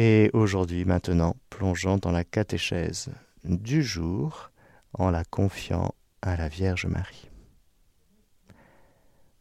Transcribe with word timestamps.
Et 0.00 0.30
aujourd'hui, 0.32 0.84
maintenant, 0.84 1.34
plongeons 1.50 1.96
dans 1.96 2.12
la 2.12 2.22
catéchèse 2.22 3.08
du 3.42 3.82
jour 3.82 4.52
en 4.94 5.10
la 5.10 5.24
confiant 5.24 5.92
à 6.22 6.36
la 6.36 6.46
Vierge 6.46 6.86
Marie. 6.86 7.28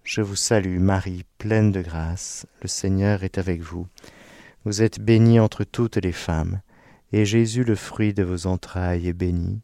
Je 0.03 0.21
vous 0.21 0.35
salue 0.35 0.79
Marie, 0.79 1.25
pleine 1.37 1.71
de 1.71 1.83
grâce, 1.83 2.47
le 2.63 2.67
Seigneur 2.67 3.23
est 3.23 3.37
avec 3.37 3.61
vous. 3.61 3.85
Vous 4.65 4.81
êtes 4.81 4.99
bénie 4.99 5.39
entre 5.39 5.63
toutes 5.63 5.97
les 5.97 6.11
femmes, 6.11 6.59
et 7.11 7.23
Jésus, 7.23 7.63
le 7.63 7.75
fruit 7.75 8.15
de 8.15 8.23
vos 8.23 8.47
entrailles, 8.47 9.09
est 9.09 9.13
béni. 9.13 9.61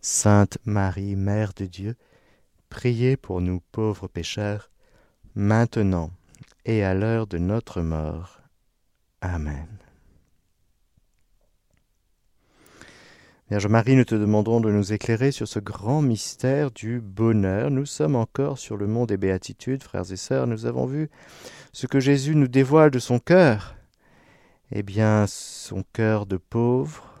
Sainte 0.00 0.58
Marie, 0.64 1.14
Mère 1.14 1.52
de 1.54 1.66
Dieu, 1.66 1.94
priez 2.70 3.16
pour 3.16 3.40
nous 3.40 3.60
pauvres 3.70 4.08
pécheurs, 4.08 4.68
maintenant 5.36 6.10
et 6.64 6.82
à 6.82 6.92
l'heure 6.94 7.28
de 7.28 7.38
notre 7.38 7.82
mort. 7.82 8.40
Amen. 9.20 9.68
Vierge 13.50 13.66
Marie, 13.66 13.96
nous 13.96 14.04
te 14.04 14.14
demandons 14.14 14.60
de 14.60 14.70
nous 14.70 14.92
éclairer 14.92 15.32
sur 15.32 15.48
ce 15.48 15.58
grand 15.58 16.02
mystère 16.02 16.70
du 16.70 17.00
bonheur. 17.00 17.70
Nous 17.70 17.86
sommes 17.86 18.14
encore 18.14 18.58
sur 18.58 18.76
le 18.76 18.86
mont 18.86 19.06
des 19.06 19.16
béatitudes, 19.16 19.82
frères 19.82 20.12
et 20.12 20.16
sœurs. 20.16 20.46
Nous 20.46 20.66
avons 20.66 20.84
vu 20.84 21.08
ce 21.72 21.86
que 21.86 21.98
Jésus 21.98 22.34
nous 22.34 22.46
dévoile 22.46 22.90
de 22.90 22.98
son 22.98 23.18
cœur. 23.18 23.74
Eh 24.70 24.82
bien, 24.82 25.24
son 25.26 25.82
cœur 25.94 26.26
de 26.26 26.36
pauvre, 26.36 27.18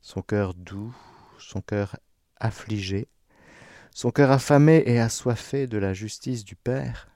son 0.00 0.22
cœur 0.22 0.54
doux, 0.54 0.92
son 1.38 1.60
cœur 1.60 1.96
affligé, 2.40 3.06
son 3.94 4.10
cœur 4.10 4.32
affamé 4.32 4.82
et 4.86 4.98
assoiffé 4.98 5.68
de 5.68 5.78
la 5.78 5.92
justice 5.92 6.44
du 6.44 6.56
Père. 6.56 7.06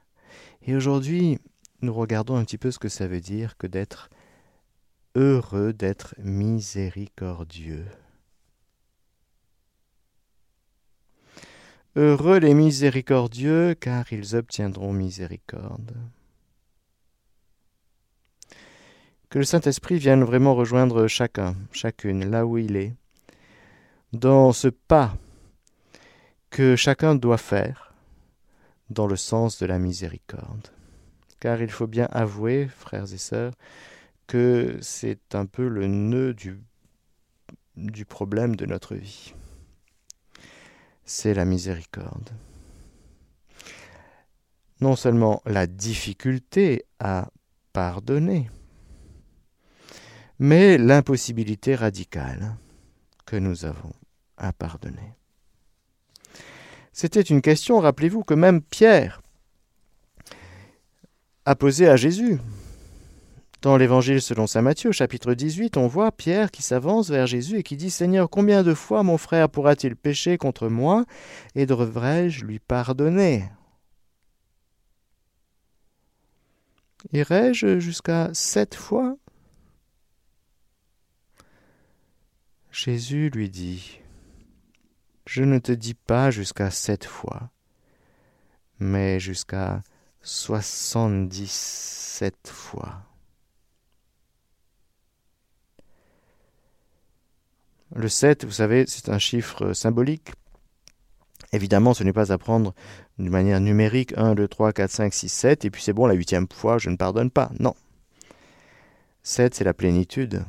Et 0.63 0.77
aujourd'hui, 0.77 1.41
nous 1.83 1.93
regardons 1.93 2.37
un 2.37 2.45
petit 2.45 2.59
peu 2.59 2.71
ce 2.71 2.79
que 2.79 2.89
ça 2.89 3.09
veut 3.09 3.21
dire 3.21 3.57
que 3.57 3.67
d'être 3.67 4.11
heureux, 5.17 5.73
d'être 5.73 6.15
miséricordieux. 6.23 7.87
Heureux 11.97 12.39
les 12.39 12.55
miséricordieux, 12.55 13.75
car 13.75 14.13
ils 14.13 14.35
obtiendront 14.35 14.93
miséricorde. 14.93 15.97
Que 19.31 19.39
le 19.39 19.45
Saint-Esprit 19.45 19.99
vienne 19.99 20.25
vraiment 20.25 20.57
rejoindre 20.57 21.07
chacun, 21.07 21.55
chacune, 21.71 22.29
là 22.29 22.47
où 22.47 22.59
il 22.59 22.75
est, 22.75 22.95
dans 24.13 24.53
ce 24.53 24.67
pas 24.67 25.17
que 26.51 26.75
chacun 26.75 27.15
doit 27.15 27.39
faire 27.39 27.95
dans 28.91 29.07
le 29.07 29.17
sens 29.17 29.61
de 29.61 29.67
la 29.67 29.79
miséricorde. 29.79 30.69
Car 31.39 31.63
il 31.63 31.71
faut 31.71 31.87
bien 31.87 32.09
avouer, 32.11 32.67
frères 32.67 33.13
et 33.13 33.19
sœurs, 33.19 33.55
que 34.27 34.79
c'est 34.81 35.37
un 35.37 35.47
peu 35.47 35.69
le 35.69 35.87
nœud 35.87 36.35
du, 36.35 36.61
du 37.77 38.05
problème 38.05 38.57
de 38.57 38.67
notre 38.67 38.97
vie 38.97 39.33
c'est 41.05 41.35
la 41.35 41.45
miséricorde. 41.45 42.31
Non 44.81 44.97
seulement 44.97 45.43
la 45.47 45.67
difficulté 45.67 46.85
à 46.99 47.31
pardonner, 47.73 48.51
mais 50.39 50.79
l'impossibilité 50.79 51.75
radicale 51.75 52.57
que 53.25 53.37
nous 53.37 53.65
avons 53.65 53.93
à 54.37 54.53
pardonner. 54.53 55.15
C'était 56.93 57.23
une 57.23 57.43
question, 57.43 57.81
rappelez-vous, 57.81 58.23
que 58.23 58.35
même 58.35 58.63
Pierre 58.63 59.21
a 61.45 61.57
posée 61.57 61.89
à 61.89 61.97
Jésus. 61.97 62.39
Dans 63.65 63.77
l'Évangile 63.79 64.21
selon 64.21 64.47
saint 64.47 64.61
Matthieu, 64.61 64.93
chapitre 64.93 65.33
18, 65.33 65.79
on 65.79 65.87
voit 65.87 66.13
Pierre 66.13 66.51
qui 66.51 66.61
s'avance 66.61 67.09
vers 67.09 67.27
Jésus 67.27 67.57
et 67.57 67.63
qui 67.63 67.79
dit 67.79 67.89
Seigneur, 67.89 68.29
combien 68.29 68.63
de 68.63 68.75
fois 68.75 69.03
mon 69.03 69.17
frère 69.17 69.49
pourra-t-il 69.49 69.97
pécher 69.97 70.37
contre 70.37 70.69
moi 70.69 71.07
et 71.55 71.65
devrais-je 71.65 72.45
lui 72.45 72.59
pardonner? 72.59 73.49
Irai-je 77.15 77.79
jusqu'à 77.79 78.29
sept 78.35 78.75
fois? 78.75 79.17
Jésus 82.71 83.31
lui 83.31 83.49
dit 83.49 84.03
Je 85.27 85.43
ne 85.43 85.59
te 85.59 85.73
dis 85.73 85.95
pas 85.95 86.31
jusqu'à 86.31 86.71
sept 86.71 87.07
fois, 87.07 87.49
mais 88.79 89.19
jusqu'à 89.19 89.83
soixante-dix-sept 90.21 92.47
fois. 92.47 93.07
Le 97.97 98.09
7, 98.09 98.45
vous 98.45 98.51
savez, 98.51 98.87
c'est 98.89 99.09
un 99.09 99.21
chiffre 99.21 99.73
symbolique. 99.73 100.33
Évidemment, 101.53 101.95
ce 101.95 102.03
n'est 102.03 102.13
pas 102.13 102.33
à 102.33 102.39
prendre 102.39 102.75
d'une 103.19 103.31
manière 103.31 103.61
numérique 103.61 104.13
1, 104.17 104.35
2, 104.35 104.49
3, 104.49 104.73
4, 104.73 104.91
5, 104.91 105.15
6, 105.15 105.29
7, 105.29 105.65
et 105.65 105.71
puis 105.71 105.81
c'est 105.81 105.93
bon, 105.93 106.07
la 106.07 106.15
huitième 106.15 106.49
fois, 106.53 106.79
je 106.79 106.91
ne 106.91 106.97
pardonne 106.97 107.31
pas. 107.31 107.53
Non. 107.61 107.75
7, 109.23 109.55
c'est 109.55 109.63
la 109.63 109.75
plénitude. 109.75 110.45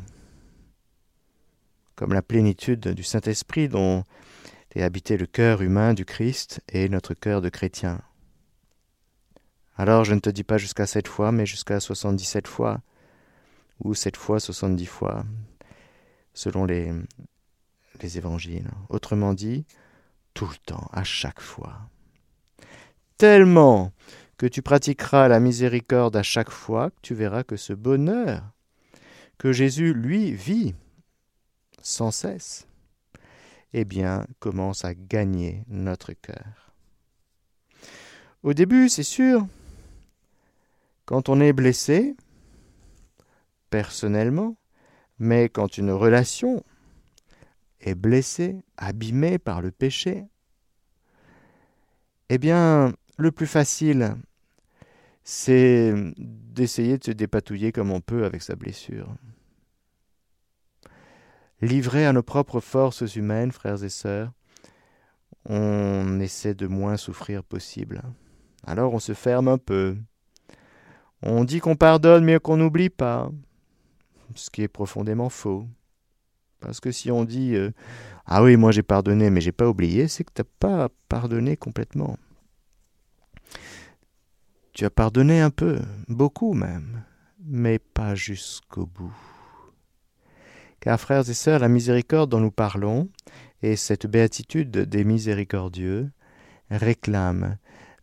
Comme 1.95 2.13
la 2.13 2.23
plénitude 2.23 2.88
du 2.88 3.03
Saint-Esprit 3.03 3.69
dont 3.69 4.03
est 4.73 4.81
habité 4.81 5.16
le 5.16 5.27
cœur 5.27 5.62
humain 5.62 5.94
du 5.94 6.03
Christ 6.03 6.62
et 6.69 6.89
notre 6.89 7.13
cœur 7.13 7.41
de 7.41 7.50
chrétien. 7.50 8.01
Alors 9.77 10.03
je 10.03 10.16
ne 10.16 10.19
te 10.19 10.31
dis 10.31 10.44
pas 10.44 10.57
jusqu'à 10.57 10.88
7 10.88 11.07
fois, 11.07 11.31
mais 11.31 11.45
jusqu'à 11.45 11.79
77 11.79 12.47
fois, 12.47 12.81
ou 13.83 13.94
7 13.94 14.17
fois 14.17 14.39
70 14.39 14.85
fois, 14.88 15.25
selon 16.33 16.66
les, 16.66 16.91
les 18.01 18.17
évangiles. 18.17 18.69
Autrement 18.89 19.33
dit, 19.33 19.66
tout 20.33 20.47
le 20.47 20.57
temps, 20.66 20.89
à 20.91 21.03
chaque 21.03 21.41
fois. 21.41 21.89
Tellement 23.17 23.94
que 24.38 24.45
tu 24.45 24.61
pratiqueras 24.61 25.28
la 25.28 25.39
miséricorde 25.39 26.16
à 26.16 26.23
chaque 26.23 26.51
fois 26.51 26.89
que 26.89 27.00
tu 27.01 27.13
verras 27.13 27.44
que 27.44 27.56
ce 27.56 27.73
bonheur 27.73 28.44
que 29.38 29.51
Jésus, 29.51 29.94
lui, 29.94 30.31
vit 30.31 30.75
sans 31.81 32.11
cesse, 32.11 32.67
eh 33.73 33.85
bien, 33.85 34.25
commence 34.39 34.85
à 34.85 34.94
gagner 34.94 35.63
notre 35.67 36.13
cœur. 36.13 36.73
Au 38.44 38.53
début, 38.53 38.89
c'est 38.89 39.03
sûr, 39.03 39.45
quand 41.06 41.29
on 41.29 41.41
est 41.41 41.53
blessé, 41.53 42.16
personnellement, 43.69 44.56
mais 45.19 45.50
quand 45.50 45.77
une 45.77 45.91
relation 45.91 46.63
est 47.85 47.96
blessé, 47.96 48.57
abîmé 48.78 49.38
par 49.38 49.62
le 49.62 49.72
péché, 49.72 50.25
eh 52.29 52.38
bien, 52.38 52.94
le 53.18 53.31
plus 53.31 53.47
facile, 53.47 54.16
c'est 55.23 55.94
d'essayer 56.18 56.97
de 56.97 57.03
se 57.03 57.12
dépatouiller 57.12 57.72
comme 57.72 57.91
on 57.91 58.01
peut 58.01 58.25
avec 58.25 58.41
sa 58.41 58.56
blessure. 58.56 59.07
Livré 61.62 62.06
à 62.06 62.13
nos 62.13 62.24
propres 62.24 62.59
forces 62.59 63.16
humaines, 63.16 63.51
frères 63.51 63.84
et 63.84 63.90
sœurs, 63.90 64.31
on 65.45 66.19
essaie 66.19 66.56
de 66.56 66.68
moins 66.68 66.97
souffrir 66.97 67.44
possible. 67.44 68.01
Alors 68.66 68.94
on 68.94 69.00
se 69.00 69.13
ferme 69.13 69.47
un 69.47 69.59
peu. 69.59 69.95
On 71.22 71.44
dit 71.44 71.59
qu'on 71.59 71.75
pardonne 71.75 72.25
mais 72.25 72.40
qu'on 72.40 72.57
n'oublie 72.57 72.90
pas, 72.90 73.31
ce 74.34 74.50
qui 74.50 74.63
est 74.63 74.68
profondément 74.68 75.29
faux. 75.29 75.68
Parce 76.66 76.80
que 76.80 76.92
si 76.92 77.12
on 77.12 77.24
dit 77.24 77.56
euh, 77.56 77.72
Ah 78.26 78.44
oui, 78.44 78.58
moi 78.58 78.72
j'ai 78.72 78.84
pardonné, 78.84 79.30
mais 79.30 79.42
j'ai 79.42 79.52
pas 79.52 79.68
oublié, 79.68 80.08
c'est 80.08 80.24
que 80.24 80.34
tu 80.34 80.42
n'as 80.42 80.48
pas 80.59 80.90
pardonné 81.08 81.58
complètement. 81.58 82.18
Tu 84.74 84.84
as 84.84 84.90
pardonné 84.90 85.40
un 85.40 85.52
peu, 85.52 85.80
beaucoup 86.09 86.54
même, 86.54 87.04
mais 87.40 87.80
pas 87.80 88.16
jusqu'au 88.16 88.86
bout. 88.86 89.16
Car 90.81 91.00
frères 91.00 91.30
et 91.30 91.34
sœurs, 91.34 91.60
la 91.60 91.69
miséricorde 91.69 92.30
dont 92.30 92.42
nous 92.42 92.51
parlons, 92.51 93.10
et 93.62 93.75
cette 93.75 94.06
béatitude 94.06 94.72
des 94.72 95.04
miséricordieux, 95.04 96.12
réclament 96.69 97.57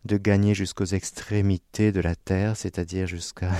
de 0.05 0.17
gagner 0.17 0.53
jusqu'aux 0.53 0.85
extrémités 0.85 1.91
de 1.91 2.01
la 2.01 2.15
terre, 2.15 2.57
c'est-à-dire 2.57 3.07
jusqu'à 3.07 3.51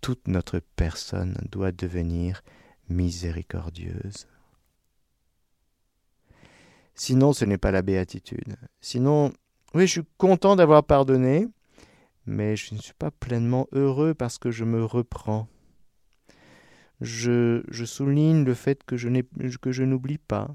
toute 0.00 0.28
notre 0.28 0.60
personne 0.76 1.36
doit 1.50 1.72
devenir 1.72 2.42
miséricordieuse. 2.88 4.28
Sinon, 6.94 7.32
ce 7.32 7.44
n'est 7.44 7.58
pas 7.58 7.72
la 7.72 7.82
béatitude. 7.82 8.56
Sinon, 8.80 9.32
oui, 9.74 9.86
je 9.86 9.92
suis 9.92 10.06
content 10.18 10.56
d'avoir 10.56 10.84
pardonné, 10.84 11.48
mais 12.26 12.56
je 12.56 12.74
ne 12.74 12.80
suis 12.80 12.94
pas 12.94 13.10
pleinement 13.10 13.66
heureux 13.72 14.14
parce 14.14 14.38
que 14.38 14.50
je 14.50 14.64
me 14.64 14.84
reprends. 14.84 15.48
Je, 17.00 17.62
je 17.68 17.84
souligne 17.84 18.44
le 18.44 18.54
fait 18.54 18.84
que 18.84 18.96
je, 18.96 19.08
n'oublie 19.82 20.18
pas. 20.18 20.54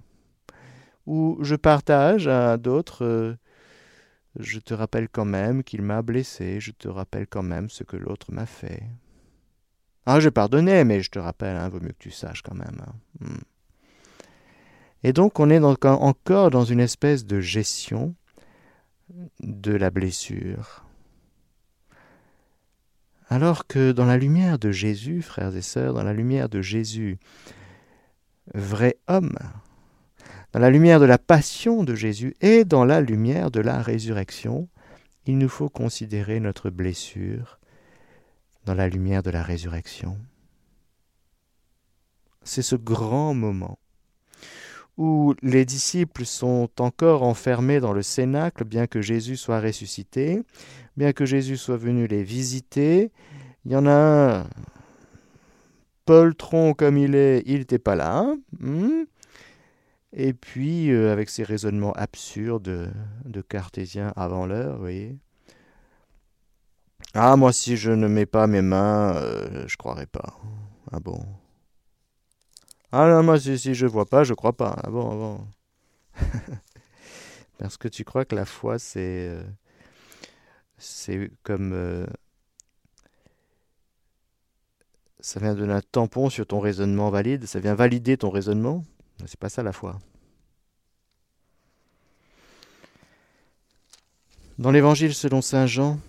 Ou 1.05 1.37
je 1.41 1.55
partage 1.55 2.27
à 2.27 2.57
d'autres, 2.57 3.03
euh, 3.03 3.35
je 4.39 4.59
te 4.59 4.73
rappelle 4.73 5.09
quand 5.09 5.25
même 5.25 5.63
qu'il 5.63 5.81
m'a 5.81 6.01
blessé, 6.01 6.59
je 6.59 6.71
te 6.71 6.87
rappelle 6.87 7.27
quand 7.27 7.43
même 7.43 7.69
ce 7.69 7.83
que 7.83 7.97
l'autre 7.97 8.31
m'a 8.31 8.45
fait. 8.45 8.83
Ah, 10.05 10.19
j'ai 10.19 10.31
pardonné, 10.31 10.85
mais 10.85 11.01
je 11.01 11.11
te 11.11 11.19
rappelle, 11.19 11.57
hein, 11.57 11.69
vaut 11.69 11.81
mieux 11.81 11.89
que 11.89 11.99
tu 11.99 12.11
saches 12.11 12.41
quand 12.41 12.55
même. 12.55 12.81
Hein. 12.81 12.93
Hmm. 13.19 13.41
Et 15.03 15.13
donc 15.13 15.39
on 15.39 15.49
est 15.49 15.59
encore 15.59 16.49
dans 16.51 16.65
une 16.65 16.79
espèce 16.79 17.25
de 17.25 17.39
gestion 17.39 18.15
de 19.39 19.71
la 19.73 19.89
blessure. 19.89 20.85
Alors 23.29 23.67
que 23.67 23.91
dans 23.91 24.05
la 24.05 24.17
lumière 24.17 24.57
de 24.57 24.71
Jésus, 24.71 25.21
frères 25.21 25.55
et 25.55 25.61
sœurs, 25.61 25.93
dans 25.93 26.03
la 26.03 26.13
lumière 26.13 26.49
de 26.49 26.61
Jésus, 26.61 27.19
vrai 28.53 28.97
homme, 29.07 29.37
dans 30.51 30.59
la 30.59 30.71
lumière 30.71 30.99
de 30.99 31.05
la 31.05 31.19
passion 31.19 31.83
de 31.83 31.93
Jésus 31.93 32.35
et 32.41 32.65
dans 32.65 32.85
la 32.85 33.01
lumière 33.01 33.51
de 33.51 33.59
la 33.59 33.81
résurrection, 33.81 34.67
il 35.25 35.37
nous 35.37 35.49
faut 35.49 35.69
considérer 35.69 36.39
notre 36.39 36.71
blessure 36.71 37.59
dans 38.65 38.73
la 38.73 38.89
lumière 38.89 39.21
de 39.21 39.29
la 39.29 39.43
résurrection. 39.43 40.17
C'est 42.43 42.63
ce 42.63 42.75
grand 42.75 43.35
moment 43.35 43.77
où 44.99 45.33
les 45.41 45.63
disciples 45.63 46.25
sont 46.25 46.69
encore 46.79 47.23
enfermés 47.23 47.79
dans 47.79 47.93
le 47.93 48.01
cénacle, 48.01 48.65
bien 48.65 48.85
que 48.85 49.01
Jésus 49.01 49.37
soit 49.37 49.61
ressuscité, 49.61 50.43
bien 50.97 51.13
que 51.13 51.25
Jésus 51.25 51.55
soit 51.55 51.77
venu 51.77 52.05
les 52.05 52.21
visiter. 52.21 53.09
Il 53.63 53.71
y 53.71 53.77
en 53.77 53.87
a 53.87 53.91
un, 53.91 54.47
poltron 56.05 56.73
comme 56.73 56.97
il 56.97 57.15
est, 57.15 57.43
il 57.45 57.59
n'était 57.59 57.79
pas 57.79 57.95
là. 57.95 58.35
Hmm. 58.59 59.05
Et 60.11 60.33
puis, 60.33 60.91
euh, 60.91 61.13
avec 61.13 61.29
ses 61.29 61.43
raisonnements 61.43 61.93
absurdes 61.93 62.91
de 63.23 63.41
cartésien 63.41 64.11
avant 64.17 64.45
l'heure, 64.45 64.75
vous 64.75 64.81
voyez. 64.81 65.15
Ah, 67.13 67.37
moi, 67.37 67.53
si 67.53 67.77
je 67.77 67.91
ne 67.91 68.07
mets 68.09 68.25
pas 68.25 68.47
mes 68.47 68.61
mains, 68.61 69.15
euh, 69.15 69.65
je 69.65 69.77
croirais 69.77 70.07
pas. 70.07 70.35
Ah 70.91 70.99
bon 70.99 71.23
ah 72.91 73.07
non, 73.07 73.23
moi, 73.23 73.39
si, 73.39 73.57
si 73.59 73.75
je 73.75 73.85
vois 73.85 74.05
pas, 74.05 74.23
je 74.23 74.33
crois 74.33 74.53
pas. 74.53 74.75
Ah 74.83 74.89
bon, 74.89 75.11
ah 75.11 75.15
bon. 75.15 75.47
Parce 77.59 77.77
que 77.77 77.87
tu 77.87 78.03
crois 78.03 78.25
que 78.25 78.35
la 78.35 78.45
foi, 78.45 78.79
c'est. 78.79 79.27
Euh, 79.29 79.43
c'est 80.77 81.31
comme. 81.43 81.73
Euh, 81.73 82.07
ça 85.19 85.39
vient 85.39 85.53
donner 85.53 85.73
un 85.73 85.81
tampon 85.81 86.29
sur 86.29 86.47
ton 86.47 86.59
raisonnement 86.59 87.09
valide, 87.09 87.45
ça 87.45 87.59
vient 87.59 87.75
valider 87.75 88.17
ton 88.17 88.29
raisonnement? 88.29 88.83
C'est 89.25 89.39
pas 89.39 89.49
ça 89.49 89.63
la 89.63 89.73
foi. 89.73 89.99
Dans 94.57 94.71
l'évangile 94.71 95.13
selon 95.13 95.41
saint 95.41 95.67
Jean, 95.67 95.99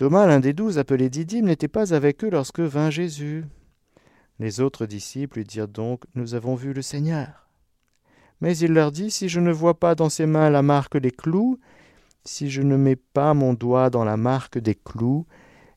Thomas, 0.00 0.26
l'un 0.26 0.40
des 0.40 0.54
douze 0.54 0.78
appelé 0.78 1.10
Didyme, 1.10 1.44
n'était 1.44 1.68
pas 1.68 1.92
avec 1.92 2.24
eux 2.24 2.30
lorsque 2.30 2.60
vint 2.60 2.88
Jésus. 2.88 3.44
Les 4.38 4.60
autres 4.60 4.86
disciples 4.86 5.36
lui 5.36 5.44
dirent 5.44 5.68
donc 5.68 6.04
Nous 6.14 6.34
avons 6.34 6.54
vu 6.54 6.72
le 6.72 6.80
Seigneur. 6.80 7.50
Mais 8.40 8.56
il 8.56 8.72
leur 8.72 8.92
dit 8.92 9.10
Si 9.10 9.28
je 9.28 9.40
ne 9.40 9.52
vois 9.52 9.78
pas 9.78 9.94
dans 9.94 10.08
ses 10.08 10.24
mains 10.24 10.48
la 10.48 10.62
marque 10.62 10.96
des 10.96 11.10
clous, 11.10 11.60
si 12.24 12.48
je 12.48 12.62
ne 12.62 12.78
mets 12.78 12.96
pas 12.96 13.34
mon 13.34 13.52
doigt 13.52 13.90
dans 13.90 14.02
la 14.02 14.16
marque 14.16 14.56
des 14.56 14.74
clous, 14.74 15.26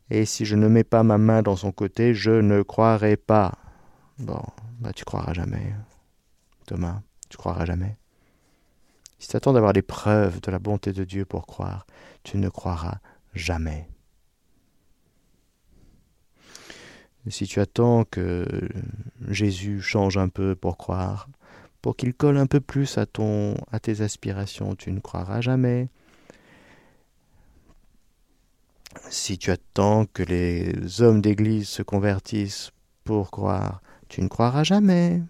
et 0.10 0.24
si 0.24 0.46
je 0.46 0.56
ne 0.56 0.69
mets 0.69 0.86
pas 0.86 1.04
ma 1.04 1.18
main 1.18 1.42
dans 1.42 1.58
son 1.58 1.74
côté, 1.74 2.14
je 2.14 2.31
ne 2.31 2.62
croirai 2.62 3.18
pas. 3.18 3.52
Bon, 4.19 4.42
bah 4.80 4.94
tu 4.94 5.04
croiras 5.04 5.34
jamais. 5.34 5.76
Thomas, 6.66 7.02
tu 7.28 7.36
croiras 7.36 7.66
jamais. 7.66 7.98
Si 9.19 9.28
tu 9.28 9.36
attends 9.36 9.52
d'avoir 9.52 9.74
des 9.74 9.81
preuves 9.81 10.40
de 10.40 10.50
la 10.50 10.60
bonté 10.60 10.94
de 10.94 11.04
Dieu 11.04 11.26
pour 11.26 11.46
croire, 11.46 11.86
tu 12.24 12.38
ne 12.38 12.48
croiras 12.48 13.00
jamais. 13.34 13.90
Si 17.30 17.48
tu 17.48 17.60
attends 17.60 18.04
que 18.04 18.46
Jésus 19.30 19.81
change 19.81 20.18
un 20.18 20.30
peu 20.30 20.56
pour 20.56 20.78
croire, 20.78 21.30
pour 21.81 21.96
qu'il 21.96 22.14
colle 22.14 22.38
un 22.38 22.48
peu 22.48 22.60
plus 22.60 22.98
à, 22.98 23.06
ton, 23.06 23.56
à 23.72 23.80
tes 23.80 24.02
aspirations, 24.02 24.75
tu 24.75 24.92
ne 24.92 25.00
croiras 25.00 25.42
jamais. 25.42 25.90
Si 29.10 29.38
tu 29.38 29.52
attends 29.52 30.06
que 30.06 30.24
les 30.24 31.02
hommes 31.02 31.22
d'Église 31.22 31.68
se 31.68 31.81
convertissent 31.81 32.72
pour 33.04 33.31
croire, 33.31 33.81
tu 34.08 34.22
ne 34.22 34.28
croiras 34.28 34.64
jamais. 34.64 35.22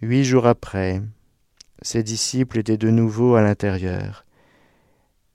Huit 0.00 0.24
jours 0.24 0.46
après, 0.46 1.02
ses 1.82 2.04
disciples 2.04 2.60
étaient 2.60 2.76
de 2.76 2.90
nouveau 2.90 3.34
à 3.34 3.42
l'intérieur 3.42 4.24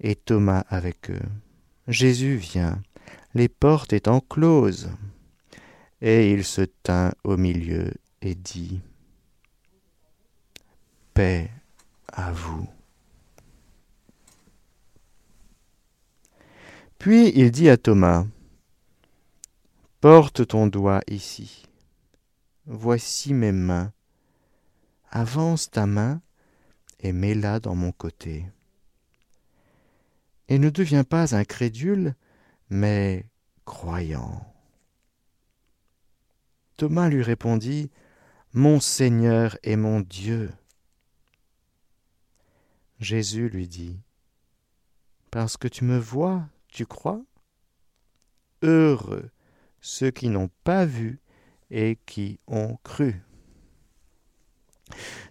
et 0.03 0.15
Thomas 0.15 0.65
avec 0.69 1.09
eux. 1.09 1.25
Jésus 1.87 2.35
vient, 2.35 2.81
les 3.33 3.47
portes 3.47 3.93
étant 3.93 4.19
closes. 4.19 4.91
Et 6.01 6.31
il 6.31 6.43
se 6.43 6.61
tint 6.61 7.13
au 7.23 7.37
milieu 7.37 7.93
et 8.21 8.35
dit 8.35 8.81
Paix 11.13 11.49
à 12.11 12.33
vous. 12.33 12.67
Puis 16.99 17.31
il 17.35 17.51
dit 17.51 17.69
à 17.69 17.77
Thomas 17.77 18.25
Porte 20.01 20.45
ton 20.47 20.67
doigt 20.67 20.99
ici. 21.07 21.63
Voici 22.65 23.33
mes 23.33 23.53
mains. 23.53 23.93
Avance 25.09 25.71
ta 25.71 25.85
main 25.85 26.21
et 26.99 27.13
mets-la 27.13 27.61
dans 27.61 27.75
mon 27.75 27.93
côté 27.93 28.45
et 30.47 30.59
ne 30.59 30.69
devient 30.69 31.03
pas 31.07 31.35
incrédule, 31.35 32.15
mais 32.69 33.25
croyant. 33.65 34.45
Thomas 36.77 37.09
lui 37.09 37.21
répondit, 37.21 37.91
Mon 38.53 38.79
Seigneur 38.79 39.57
et 39.63 39.75
mon 39.75 40.01
Dieu. 40.01 40.51
Jésus 42.99 43.49
lui 43.49 43.67
dit, 43.67 43.99
Parce 45.31 45.57
que 45.57 45.67
tu 45.67 45.83
me 45.83 45.97
vois, 45.97 46.47
tu 46.67 46.85
crois? 46.85 47.21
Heureux 48.61 49.29
ceux 49.83 50.11
qui 50.11 50.29
n'ont 50.29 50.49
pas 50.63 50.85
vu 50.85 51.19
et 51.69 51.99
qui 52.05 52.39
ont 52.47 52.77
cru. 52.83 53.21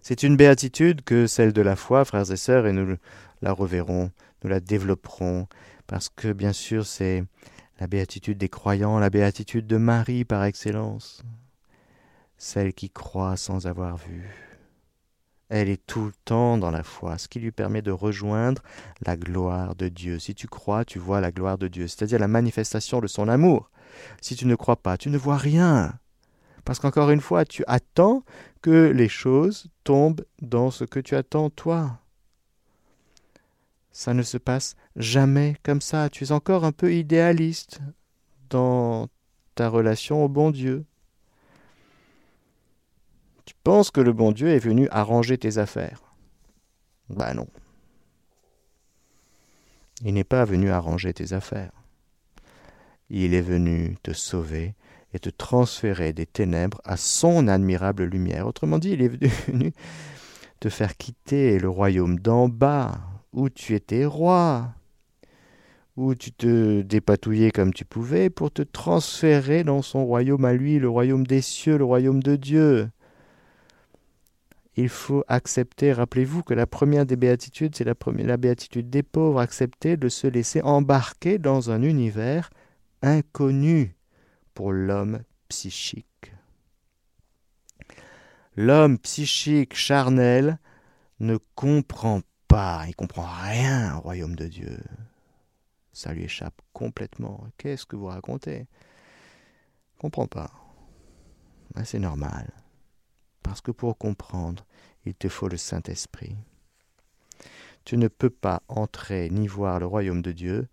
C'est 0.02 0.22
une 0.22 0.36
béatitude 0.36 1.02
que 1.02 1.26
celle 1.26 1.52
de 1.52 1.62
la 1.62 1.74
foi, 1.74 2.04
frères 2.04 2.30
et 2.30 2.36
sœurs, 2.36 2.66
et 2.66 2.72
nous 2.72 2.96
la 3.40 3.52
reverrons 3.52 4.12
nous 4.42 4.50
la 4.50 4.60
développerons, 4.60 5.46
parce 5.86 6.08
que 6.08 6.32
bien 6.32 6.52
sûr 6.52 6.86
c'est 6.86 7.24
la 7.80 7.86
béatitude 7.86 8.38
des 8.38 8.48
croyants, 8.48 8.98
la 8.98 9.10
béatitude 9.10 9.66
de 9.66 9.76
Marie 9.76 10.24
par 10.24 10.44
excellence, 10.44 11.22
celle 12.36 12.72
qui 12.72 12.90
croit 12.90 13.36
sans 13.36 13.66
avoir 13.66 13.96
vu. 13.96 14.30
Elle 15.48 15.68
est 15.68 15.84
tout 15.86 16.06
le 16.06 16.12
temps 16.24 16.56
dans 16.56 16.70
la 16.70 16.82
foi, 16.82 17.18
ce 17.18 17.28
qui 17.28 17.38
lui 17.38 17.52
permet 17.52 17.82
de 17.82 17.90
rejoindre 17.90 18.62
la 19.04 19.16
gloire 19.18 19.74
de 19.74 19.88
Dieu. 19.88 20.18
Si 20.18 20.34
tu 20.34 20.46
crois, 20.46 20.84
tu 20.86 20.98
vois 20.98 21.20
la 21.20 21.30
gloire 21.30 21.58
de 21.58 21.68
Dieu, 21.68 21.88
c'est-à-dire 21.88 22.18
la 22.18 22.26
manifestation 22.26 23.00
de 23.00 23.06
son 23.06 23.28
amour. 23.28 23.70
Si 24.22 24.34
tu 24.34 24.46
ne 24.46 24.54
crois 24.54 24.76
pas, 24.76 24.96
tu 24.96 25.10
ne 25.10 25.18
vois 25.18 25.36
rien. 25.36 25.92
Parce 26.64 26.78
qu'encore 26.78 27.10
une 27.10 27.20
fois, 27.20 27.44
tu 27.44 27.64
attends 27.66 28.24
que 28.62 28.90
les 28.94 29.08
choses 29.08 29.66
tombent 29.84 30.24
dans 30.40 30.70
ce 30.70 30.84
que 30.84 31.00
tu 31.00 31.16
attends 31.16 31.50
toi. 31.50 31.98
Ça 33.92 34.14
ne 34.14 34.22
se 34.22 34.38
passe 34.38 34.74
jamais 34.96 35.56
comme 35.62 35.82
ça. 35.82 36.08
Tu 36.08 36.24
es 36.24 36.32
encore 36.32 36.64
un 36.64 36.72
peu 36.72 36.94
idéaliste 36.94 37.80
dans 38.48 39.08
ta 39.54 39.68
relation 39.68 40.24
au 40.24 40.28
bon 40.28 40.50
Dieu. 40.50 40.84
Tu 43.44 43.54
penses 43.62 43.90
que 43.90 44.00
le 44.00 44.12
bon 44.12 44.32
Dieu 44.32 44.48
est 44.48 44.58
venu 44.58 44.88
arranger 44.90 45.36
tes 45.36 45.58
affaires? 45.58 46.02
Ben 47.10 47.34
non. 47.34 47.48
Il 50.04 50.14
n'est 50.14 50.24
pas 50.24 50.44
venu 50.44 50.70
arranger 50.70 51.12
tes 51.12 51.34
affaires. 51.34 51.72
Il 53.10 53.34
est 53.34 53.42
venu 53.42 53.96
te 54.02 54.12
sauver 54.12 54.74
et 55.12 55.18
te 55.18 55.28
transférer 55.28 56.14
des 56.14 56.24
ténèbres 56.24 56.80
à 56.84 56.96
son 56.96 57.46
admirable 57.46 58.04
lumière. 58.04 58.46
Autrement 58.46 58.78
dit, 58.78 58.92
il 58.92 59.02
est 59.02 59.08
venu 59.08 59.72
te 60.60 60.70
faire 60.70 60.96
quitter 60.96 61.58
le 61.58 61.68
royaume 61.68 62.18
d'en 62.18 62.48
bas 62.48 63.11
où 63.32 63.48
tu 63.48 63.74
étais 63.74 64.04
roi, 64.04 64.74
où 65.96 66.14
tu 66.14 66.32
te 66.32 66.82
dépatouillais 66.82 67.50
comme 67.50 67.72
tu 67.72 67.84
pouvais 67.84 68.30
pour 68.30 68.50
te 68.50 68.62
transférer 68.62 69.64
dans 69.64 69.82
son 69.82 70.04
royaume 70.04 70.44
à 70.44 70.52
lui, 70.52 70.78
le 70.78 70.88
royaume 70.88 71.26
des 71.26 71.42
cieux, 71.42 71.78
le 71.78 71.84
royaume 71.84 72.22
de 72.22 72.36
Dieu. 72.36 72.90
Il 74.74 74.88
faut 74.88 75.22
accepter, 75.28 75.92
rappelez-vous 75.92 76.42
que 76.42 76.54
la 76.54 76.66
première 76.66 77.04
des 77.04 77.16
béatitudes, 77.16 77.76
c'est 77.76 77.84
la, 77.84 78.36
béatitude 78.38 78.88
des 78.88 79.02
pauvres, 79.02 79.40
accepter 79.40 79.98
de 79.98 80.08
se 80.08 80.26
laisser 80.26 80.62
embarquer 80.62 81.38
dans 81.38 81.70
un 81.70 81.82
univers 81.82 82.48
inconnu 83.02 83.94
pour 84.54 84.72
l'homme 84.72 85.20
psychique. 85.48 86.32
L'homme 88.56 88.98
psychique 88.98 89.74
charnel 89.74 90.58
ne 91.20 91.36
comprend 91.54 92.22
il 92.86 92.94
comprend 92.96 93.26
rien 93.26 93.96
au 93.96 94.00
royaume 94.00 94.36
de 94.36 94.46
Dieu. 94.46 94.78
Ça 95.92 96.12
lui 96.12 96.24
échappe 96.24 96.60
complètement. 96.72 97.46
Qu'est-ce 97.56 97.86
que 97.86 97.96
vous 97.96 98.06
racontez? 98.06 98.66
Comprend 99.98 100.26
pas. 100.26 100.50
Ben, 101.74 101.84
c'est 101.84 101.98
normal. 101.98 102.52
Parce 103.42 103.60
que 103.60 103.70
pour 103.70 103.96
comprendre, 103.96 104.66
il 105.04 105.14
te 105.14 105.28
faut 105.28 105.48
le 105.48 105.56
Saint-Esprit. 105.56 106.36
Tu 107.84 107.96
ne 107.96 108.08
peux 108.08 108.30
pas 108.30 108.62
entrer 108.68 109.30
ni 109.30 109.46
voir 109.46 109.80
le 109.80 109.86
royaume 109.86 110.22
de 110.22 110.32
Dieu 110.32 110.68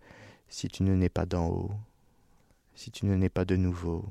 si 0.47 0.67
tu 0.67 0.83
ne 0.83 0.93
n'es 0.95 1.09
pas 1.09 1.25
d'en 1.25 1.47
haut, 1.47 1.71
si 2.75 2.91
tu 2.91 3.05
ne 3.05 3.15
n'es 3.15 3.29
pas 3.29 3.45
de 3.45 3.55
nouveau. 3.55 4.05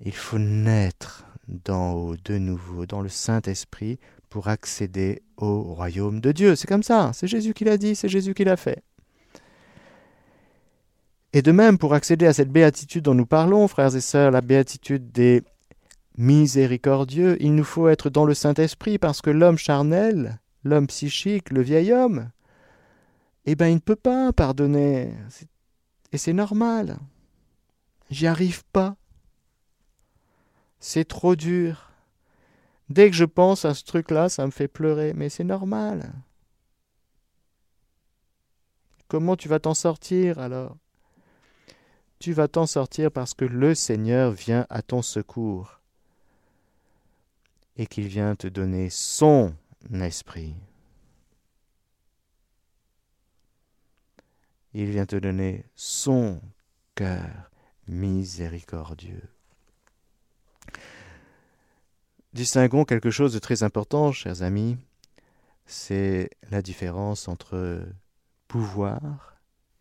Il 0.00 0.14
faut 0.14 0.38
naître 0.38 1.24
d'en 1.48 1.92
haut, 1.92 2.16
de 2.16 2.38
nouveau, 2.38 2.86
dans 2.86 3.00
le 3.00 3.08
Saint-Esprit, 3.08 3.98
pour 4.30 4.48
accéder 4.48 5.22
au 5.36 5.62
royaume 5.62 6.20
de 6.20 6.32
Dieu. 6.32 6.56
C'est 6.56 6.68
comme 6.68 6.82
ça, 6.82 7.10
c'est 7.12 7.26
Jésus 7.26 7.52
qui 7.52 7.64
l'a 7.64 7.76
dit, 7.76 7.94
c'est 7.94 8.08
Jésus 8.08 8.32
qui 8.32 8.44
l'a 8.44 8.56
fait. 8.56 8.82
Et 11.32 11.42
de 11.42 11.52
même, 11.52 11.78
pour 11.78 11.94
accéder 11.94 12.26
à 12.26 12.32
cette 12.32 12.50
béatitude 12.50 13.04
dont 13.04 13.14
nous 13.14 13.26
parlons, 13.26 13.68
frères 13.68 13.94
et 13.94 14.00
sœurs, 14.00 14.30
la 14.30 14.40
béatitude 14.40 15.12
des 15.12 15.42
miséricordieux, 16.16 17.36
il 17.40 17.54
nous 17.54 17.64
faut 17.64 17.88
être 17.88 18.10
dans 18.10 18.24
le 18.24 18.34
Saint-Esprit, 18.34 18.98
parce 18.98 19.20
que 19.20 19.30
l'homme 19.30 19.58
charnel, 19.58 20.40
l'homme 20.64 20.86
psychique, 20.86 21.50
le 21.50 21.62
vieil 21.62 21.92
homme, 21.92 22.30
eh 23.46 23.54
bien, 23.54 23.68
il 23.68 23.74
ne 23.74 23.80
peut 23.80 23.96
pas 23.96 24.32
pardonner. 24.32 25.12
Et 26.12 26.18
c'est 26.18 26.32
normal. 26.32 26.98
J'y 28.10 28.26
arrive 28.26 28.64
pas. 28.72 28.96
C'est 30.80 31.06
trop 31.06 31.36
dur. 31.36 31.89
Dès 32.90 33.08
que 33.08 33.16
je 33.16 33.24
pense 33.24 33.64
à 33.64 33.72
ce 33.72 33.84
truc-là, 33.84 34.28
ça 34.28 34.44
me 34.44 34.50
fait 34.50 34.66
pleurer, 34.66 35.12
mais 35.14 35.28
c'est 35.28 35.44
normal. 35.44 36.12
Comment 39.06 39.36
tu 39.36 39.48
vas 39.48 39.60
t'en 39.60 39.74
sortir 39.74 40.40
alors? 40.40 40.76
Tu 42.18 42.32
vas 42.32 42.48
t'en 42.48 42.66
sortir 42.66 43.12
parce 43.12 43.32
que 43.32 43.44
le 43.44 43.76
Seigneur 43.76 44.32
vient 44.32 44.66
à 44.70 44.82
ton 44.82 45.02
secours 45.02 45.80
et 47.76 47.86
qu'il 47.86 48.08
vient 48.08 48.34
te 48.34 48.48
donner 48.48 48.90
son 48.90 49.54
esprit. 49.94 50.56
Il 54.74 54.90
vient 54.90 55.06
te 55.06 55.16
donner 55.16 55.64
son 55.76 56.40
cœur 56.96 57.50
miséricordieux. 57.86 59.28
Distinguons 62.32 62.84
quelque 62.84 63.10
chose 63.10 63.32
de 63.32 63.40
très 63.40 63.64
important, 63.64 64.12
chers 64.12 64.42
amis, 64.42 64.76
c'est 65.66 66.30
la 66.50 66.62
différence 66.62 67.26
entre 67.26 67.82
pouvoir 68.46 69.36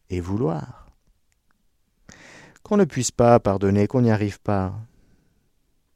et 0.09 0.19
vouloir. 0.19 0.87
Qu'on 2.63 2.77
ne 2.77 2.85
puisse 2.85 3.11
pas 3.11 3.39
pardonner, 3.39 3.87
qu'on 3.87 4.01
n'y 4.01 4.11
arrive 4.11 4.39
pas, 4.39 4.73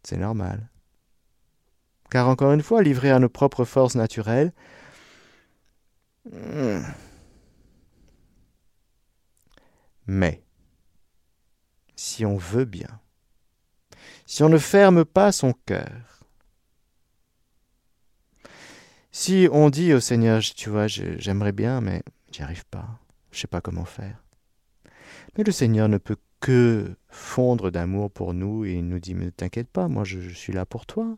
c'est 0.03 0.17
normal. 0.17 0.69
Car 2.11 2.29
encore 2.29 2.53
une 2.53 2.61
fois, 2.61 2.83
livré 2.83 3.09
à 3.09 3.17
nos 3.17 3.29
propres 3.29 3.65
forces 3.65 3.95
naturelles, 3.95 4.53
hmm, 6.31 6.81
mais, 10.05 10.43
si 11.95 12.25
on 12.25 12.37
veut 12.37 12.65
bien, 12.65 12.99
si 14.27 14.43
on 14.43 14.49
ne 14.49 14.59
ferme 14.59 15.03
pas 15.05 15.31
son 15.31 15.53
cœur, 15.65 16.22
si 19.13 19.47
on 19.49 19.69
dit 19.69 19.93
au 19.93 20.01
Seigneur, 20.01 20.41
tu 20.41 20.69
vois, 20.69 20.87
j'aimerais 20.87 21.53
bien, 21.53 21.79
mais 21.79 22.03
j'y 22.33 22.41
arrive 22.41 22.65
pas, 22.65 22.99
je 23.31 23.39
sais 23.39 23.47
pas 23.47 23.61
comment 23.61 23.85
faire. 23.85 24.21
Mais 25.37 25.45
le 25.45 25.53
Seigneur 25.53 25.87
ne 25.87 25.97
peut 25.97 26.17
que 26.41 26.93
fondre 27.07 27.71
d'amour 27.71 28.11
pour 28.11 28.33
nous 28.33 28.65
et 28.65 28.73
il 28.73 28.85
nous 28.85 28.99
dit, 28.99 29.13
ne 29.13 29.29
t'inquiète 29.29 29.69
pas, 29.69 29.87
moi 29.87 30.03
je, 30.03 30.19
je 30.19 30.33
suis 30.33 30.51
là 30.51 30.65
pour 30.65 30.85
toi. 30.85 31.17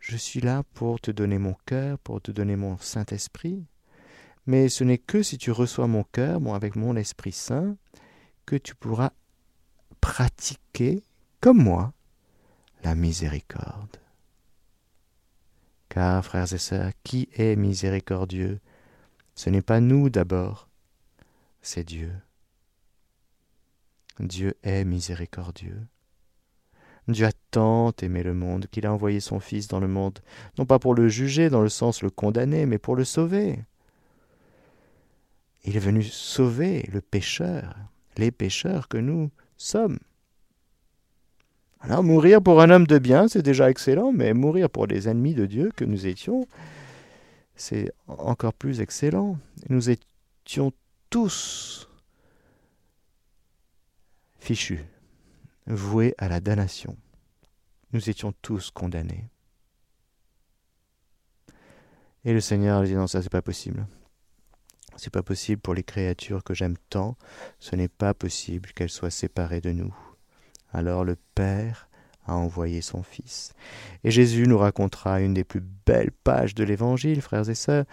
Je 0.00 0.18
suis 0.18 0.42
là 0.42 0.62
pour 0.74 1.00
te 1.00 1.10
donner 1.10 1.38
mon 1.38 1.54
cœur, 1.64 1.98
pour 2.00 2.20
te 2.20 2.30
donner 2.30 2.56
mon 2.56 2.76
Saint-Esprit 2.76 3.64
mais 4.46 4.68
ce 4.68 4.84
n'est 4.84 4.98
que 4.98 5.22
si 5.22 5.38
tu 5.38 5.50
reçois 5.50 5.88
mon 5.88 6.04
cœur, 6.04 6.40
bon, 6.40 6.54
avec 6.54 6.76
mon 6.76 6.96
Esprit 6.96 7.32
Saint, 7.32 7.76
que 8.46 8.56
tu 8.56 8.76
pourras 8.76 9.10
pratiquer, 10.00 11.02
comme 11.40 11.62
moi, 11.62 11.92
la 12.84 12.94
miséricorde. 12.94 13.96
Car, 15.96 16.22
frères 16.22 16.52
et 16.52 16.58
sœurs, 16.58 16.92
qui 17.04 17.30
est 17.38 17.56
miséricordieux 17.56 18.60
Ce 19.34 19.48
n'est 19.48 19.62
pas 19.62 19.80
nous 19.80 20.10
d'abord, 20.10 20.68
c'est 21.62 21.84
Dieu. 21.84 22.12
Dieu 24.20 24.58
est 24.62 24.84
miséricordieux. 24.84 25.80
Dieu 27.08 27.24
a 27.24 27.32
tant 27.50 27.94
aimé 28.02 28.22
le 28.22 28.34
monde 28.34 28.66
qu'il 28.70 28.84
a 28.84 28.92
envoyé 28.92 29.20
son 29.20 29.40
Fils 29.40 29.68
dans 29.68 29.80
le 29.80 29.88
monde, 29.88 30.18
non 30.58 30.66
pas 30.66 30.78
pour 30.78 30.94
le 30.94 31.08
juger 31.08 31.48
dans 31.48 31.62
le 31.62 31.70
sens 31.70 32.02
le 32.02 32.10
condamner, 32.10 32.66
mais 32.66 32.76
pour 32.76 32.94
le 32.94 33.04
sauver. 33.04 33.64
Il 35.64 35.78
est 35.78 35.80
venu 35.80 36.02
sauver 36.02 36.86
le 36.92 37.00
pécheur, 37.00 37.74
les 38.18 38.30
pécheurs 38.30 38.88
que 38.88 38.98
nous 38.98 39.30
sommes. 39.56 39.98
Alors 41.88 42.02
mourir 42.02 42.42
pour 42.42 42.60
un 42.60 42.70
homme 42.70 42.86
de 42.88 42.98
bien, 42.98 43.28
c'est 43.28 43.42
déjà 43.42 43.70
excellent, 43.70 44.10
mais 44.10 44.34
mourir 44.34 44.68
pour 44.68 44.88
les 44.88 45.08
ennemis 45.08 45.34
de 45.34 45.46
Dieu 45.46 45.70
que 45.76 45.84
nous 45.84 46.08
étions, 46.08 46.48
c'est 47.54 47.92
encore 48.08 48.54
plus 48.54 48.80
excellent. 48.80 49.38
Nous 49.68 49.88
étions 49.88 50.72
tous 51.10 51.88
fichus, 54.40 54.84
voués 55.68 56.12
à 56.18 56.28
la 56.28 56.40
damnation. 56.40 56.96
Nous 57.92 58.10
étions 58.10 58.34
tous 58.42 58.72
condamnés. 58.72 59.28
Et 62.24 62.32
le 62.32 62.40
Seigneur 62.40 62.82
dit 62.82 62.94
non, 62.94 63.06
ça 63.06 63.22
c'est 63.22 63.30
pas 63.30 63.42
possible. 63.42 63.86
C'est 64.96 65.12
pas 65.12 65.22
possible 65.22 65.60
pour 65.60 65.74
les 65.74 65.84
créatures 65.84 66.42
que 66.42 66.52
j'aime 66.54 66.76
tant, 66.90 67.16
ce 67.60 67.76
n'est 67.76 67.86
pas 67.86 68.12
possible 68.12 68.72
qu'elles 68.72 68.90
soient 68.90 69.10
séparées 69.10 69.60
de 69.60 69.70
nous. 69.70 69.94
Alors 70.76 71.06
le 71.06 71.16
Père 71.34 71.88
a 72.26 72.34
envoyé 72.34 72.82
son 72.82 73.02
Fils. 73.02 73.54
Et 74.04 74.10
Jésus 74.10 74.46
nous 74.46 74.58
racontera 74.58 75.22
une 75.22 75.32
des 75.32 75.42
plus 75.42 75.62
belles 75.86 76.12
pages 76.12 76.54
de 76.54 76.64
l'Évangile, 76.64 77.22
frères 77.22 77.48
et 77.48 77.54
sœurs, 77.54 77.86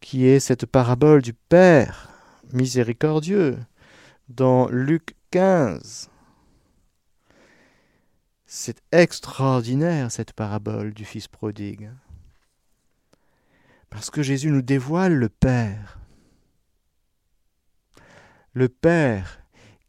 qui 0.00 0.24
est 0.26 0.40
cette 0.40 0.64
parabole 0.64 1.20
du 1.20 1.34
Père 1.34 2.08
miséricordieux 2.54 3.58
dans 4.30 4.68
Luc 4.68 5.16
15. 5.32 6.08
C'est 8.46 8.80
extraordinaire 8.90 10.10
cette 10.10 10.32
parabole 10.32 10.94
du 10.94 11.04
Fils 11.04 11.28
prodigue. 11.28 11.90
Parce 13.90 14.08
que 14.08 14.22
Jésus 14.22 14.50
nous 14.50 14.62
dévoile 14.62 15.12
le 15.12 15.28
Père 15.28 15.98
le 18.54 18.68
Père, 18.68 19.40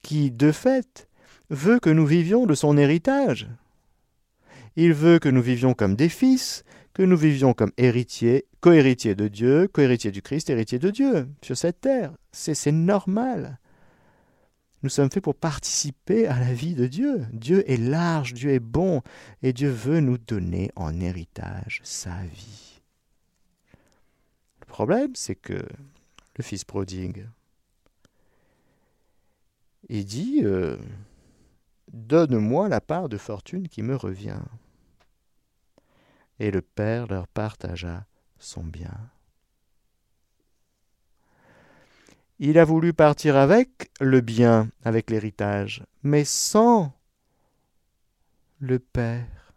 qui, 0.01 0.32
de 0.32 0.51
fait, 0.51 1.08
veut 1.50 1.80
que 1.80 1.90
nous 1.90 2.06
vivions 2.06 2.46
de 2.46 2.54
son 2.54 2.78
héritage. 2.78 3.48
Il 4.75 4.94
veut 4.94 5.20
que 5.20 5.30
nous 5.30 5.42
vivions 5.42 5.74
comme 5.74 5.96
des 5.96 6.10
fils, 6.10 6.64
que 6.94 7.04
nous 7.04 7.18
vivions 7.18 7.54
comme 7.54 7.72
héritiers, 7.78 8.46
co-héritiers 8.62 9.16
de 9.16 9.28
Dieu, 9.28 9.68
co-héritiers 9.68 10.12
du 10.12 10.22
Christ, 10.22 10.50
héritiers 10.50 10.80
de 10.80 10.90
Dieu, 10.90 11.28
sur 11.42 11.58
cette 11.58 11.82
terre. 11.82 12.14
C'est 12.32 12.72
normal. 12.72 13.60
Nous 14.84 14.90
sommes 14.90 15.10
faits 15.10 15.24
pour 15.24 15.36
participer 15.36 16.28
à 16.28 16.40
la 16.40 16.54
vie 16.54 16.75
de 16.75 16.88
Dieu. 16.88 17.25
Dieu 17.32 17.70
est 17.70 17.78
large, 17.78 18.34
Dieu 18.34 18.52
est 18.52 18.60
bon, 18.60 19.02
et 19.42 19.52
Dieu 19.52 19.70
veut 19.70 20.00
nous 20.00 20.18
donner 20.18 20.72
en 20.75 21.00
héritage 21.00 21.82
sa 21.84 22.16
vie. 22.34 22.82
Le 24.60 24.66
problème, 24.68 25.12
c'est 25.16 25.36
que 25.36 25.54
le 26.38 26.44
Fils 26.44 26.66
prodigue, 26.66 27.25
il 29.90 30.06
dit 30.06 30.42
euh, 30.44 30.78
Donne-moi 31.96 32.68
la 32.68 32.82
part 32.82 33.08
de 33.08 33.16
fortune 33.16 33.70
qui 33.70 33.82
me 33.82 33.96
revient. 33.96 34.42
Et 36.40 36.52
le 36.52 36.62
Père 36.62 37.08
leur 37.08 37.25
partagea 37.25 38.06
son 38.38 38.66
bien. 38.66 38.92
Il 42.38 42.60
a 42.60 42.66
voulu 42.66 42.92
partir 42.92 43.38
avec 43.38 43.90
le 44.02 44.20
bien, 44.20 44.70
avec 44.84 45.10
l'héritage, 45.10 45.86
mais 46.04 46.25
sans 46.25 46.92
le 48.60 48.78
Père. 48.80 49.54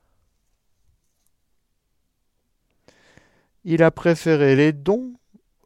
Il 3.65 3.83
a 3.83 3.91
préféré 3.91 4.55
les 4.55 4.73
dons 4.73 5.13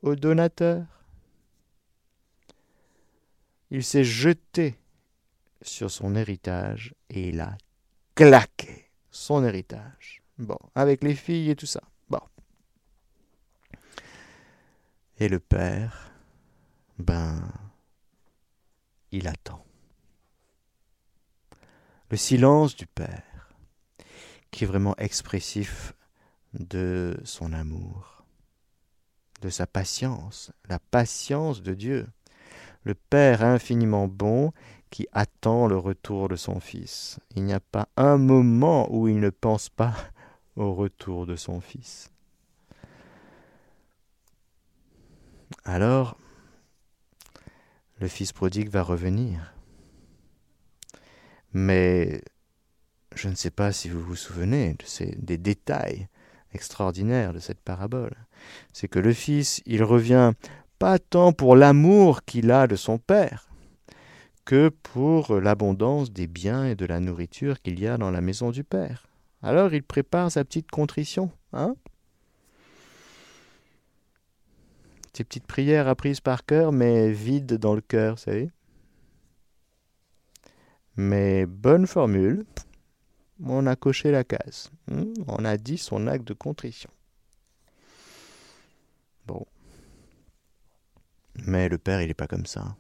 aux 0.01 0.17
donateurs. 0.17 1.05
Il 3.71 3.85
s'est 3.85 4.05
jeté 4.05 4.79
sur 5.63 5.91
son 5.91 6.15
héritage 6.15 6.95
et 7.11 7.29
il 7.29 7.41
a 7.41 7.57
claqué 8.15 8.91
son 9.11 9.45
héritage. 9.45 10.23
Bon, 10.39 10.59
avec 10.75 11.03
les 11.03 11.15
filles 11.15 11.51
et 11.51 11.57
tout 11.57 11.67
ça. 11.67 11.83
Bon. 12.09 12.21
Et 15.19 15.29
le 15.29 15.39
père, 15.39 16.13
ben, 16.99 17.53
il 19.13 19.29
attend. 19.29 19.65
Le 22.11 22.17
silence 22.17 22.77
du 22.77 22.87
père, 22.87 23.55
qui 24.51 24.65
est 24.65 24.67
vraiment 24.67 24.97
expressif 24.97 25.95
de 26.53 27.19
son 27.25 27.53
amour, 27.53 28.25
de 29.41 29.49
sa 29.49 29.67
patience, 29.67 30.53
la 30.69 30.79
patience 30.79 31.63
de 31.63 31.75
Dieu. 31.75 32.07
Le 32.85 32.95
Père 32.95 33.43
infiniment 33.45 34.09
bon 34.09 34.53
qui 34.93 35.09
attend 35.13 35.67
le 35.67 35.79
retour 35.79 36.29
de 36.29 36.37
son 36.37 36.61
Fils. 36.61 37.19
Il 37.35 37.45
n'y 37.45 37.55
a 37.55 37.61
pas 37.61 37.89
un 37.97 38.19
moment 38.19 38.95
où 38.95 39.09
il 39.09 39.19
ne 39.21 39.31
pense 39.31 39.71
pas 39.71 39.95
au 40.55 40.75
retour 40.75 41.25
de 41.25 41.35
son 41.35 41.63
Fils. 41.63 42.11
Alors, 45.65 46.19
le 48.01 48.07
Fils 48.07 48.35
prodigue 48.35 48.69
va 48.69 48.83
revenir. 48.83 49.55
Mais 51.55 52.23
je 53.15 53.29
ne 53.29 53.35
sais 53.35 53.51
pas 53.51 53.73
si 53.73 53.89
vous 53.89 54.03
vous 54.03 54.17
souvenez 54.17 54.75
de 54.75 54.85
ces, 54.85 55.17
des 55.17 55.39
détails 55.39 56.09
extraordinaires 56.53 57.33
de 57.33 57.39
cette 57.39 57.61
parabole. 57.63 58.15
C'est 58.75 58.89
que 58.89 58.99
le 58.99 59.15
Fils, 59.15 59.63
il 59.65 59.85
revient 59.85 60.33
pas 60.79 60.99
tant 60.99 61.33
pour 61.33 61.57
l'amour 61.57 62.25
qu'il 62.25 62.51
a 62.51 62.67
de 62.67 62.77
son 62.77 62.99
Père, 62.99 63.49
que 64.45 64.69
pour 64.69 65.41
l'abondance 65.41 66.13
des 66.13 66.27
biens 66.27 66.67
et 66.67 66.75
de 66.75 66.87
la 66.87 67.01
nourriture 67.01 67.61
qu'il 67.61 67.79
y 67.79 67.87
a 67.87 67.97
dans 67.97 68.11
la 68.11 68.21
maison 68.21 68.51
du 68.51 68.65
Père. 68.65 69.07
Alors 69.43 69.75
il 69.75 69.83
prépare 69.83 70.31
sa 70.31 70.45
petite 70.45 70.71
contrition, 70.71 71.31
hein? 71.53 71.75
Ces 75.13 75.25
petites 75.25 75.47
prières 75.47 75.89
apprises 75.89 76.21
par 76.21 76.47
cœur, 76.47 76.73
mais 76.73 77.13
vides 77.13 77.55
dans 77.55 77.75
le 77.75 77.83
cœur, 77.83 78.15
vous 78.15 78.23
savez? 78.23 78.51
Mais 80.97 81.45
bonne 81.47 81.87
formule, 81.87 82.45
on 83.45 83.67
a 83.67 83.77
coché 83.77 84.11
la 84.11 84.25
case. 84.25 84.71
Hmm, 84.89 85.13
on 85.27 85.45
a 85.45 85.57
dit 85.57 85.79
son 85.79 86.07
acte 86.07 86.27
de 86.27 86.35
contrition. 86.35 86.91
Bon. 89.27 89.47
Mais 91.47 91.69
le 91.69 91.79
Père, 91.79 92.01
il 92.01 92.09
n'est 92.09 92.15
pas 92.15 92.27
comme 92.27 92.47
ça. 92.47 92.77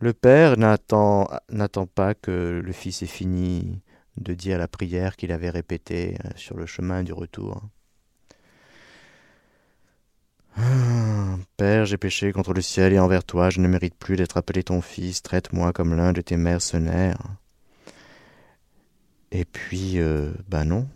Le 0.00 0.14
Père 0.14 0.56
n'attend 0.56 1.28
pas 1.94 2.14
que 2.14 2.60
le 2.64 2.72
Fils 2.72 3.02
ait 3.02 3.06
fini 3.06 3.82
de 4.16 4.32
dire 4.32 4.58
la 4.58 4.66
prière 4.66 5.14
qu'il 5.16 5.30
avait 5.30 5.50
répétée 5.50 6.16
euh, 6.24 6.30
sur 6.36 6.56
le 6.56 6.64
chemin 6.64 7.02
du 7.02 7.12
retour. 7.12 7.62
Ah, 10.56 11.36
Père, 11.58 11.84
j'ai 11.84 11.98
péché 11.98 12.32
contre 12.32 12.54
le 12.54 12.62
ciel 12.62 12.94
et 12.94 12.98
envers 12.98 13.24
toi, 13.24 13.50
je 13.50 13.60
ne 13.60 13.68
mérite 13.68 13.94
plus 13.94 14.16
d'être 14.16 14.38
appelé 14.38 14.62
ton 14.62 14.80
fils, 14.80 15.22
traite-moi 15.22 15.72
comme 15.72 15.94
l'un 15.94 16.12
de 16.12 16.22
tes 16.22 16.36
mercenaires. 16.36 17.22
Et 19.32 19.44
puis, 19.44 19.98
ben 20.48 20.64
non, 20.64 20.88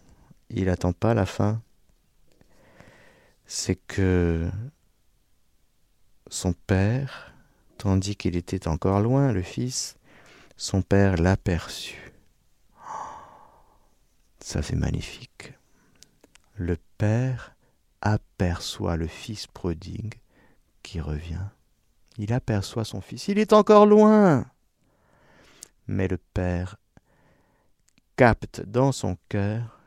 il 0.50 0.64
n'attend 0.64 0.92
pas 0.92 1.14
la 1.14 1.26
fin. 1.26 1.62
C'est 3.46 3.76
que 3.76 4.48
son 6.28 6.52
père, 6.52 7.33
tandis 7.84 8.16
qu'il 8.16 8.34
était 8.34 8.66
encore 8.66 9.00
loin, 9.00 9.30
le 9.30 9.42
fils, 9.42 9.98
son 10.56 10.80
père 10.80 11.16
l'aperçut. 11.16 12.14
Ça 14.40 14.62
c'est 14.62 14.74
magnifique. 14.74 15.52
Le 16.54 16.78
père 16.96 17.54
aperçoit 18.00 18.96
le 18.96 19.06
fils 19.06 19.46
prodigue 19.46 20.14
qui 20.82 20.98
revient. 20.98 21.46
Il 22.16 22.32
aperçoit 22.32 22.86
son 22.86 23.02
fils. 23.02 23.28
Il 23.28 23.38
est 23.38 23.52
encore 23.52 23.84
loin. 23.84 24.46
Mais 25.86 26.08
le 26.08 26.16
père 26.16 26.76
capte 28.16 28.62
dans 28.62 28.92
son 28.92 29.18
cœur 29.28 29.78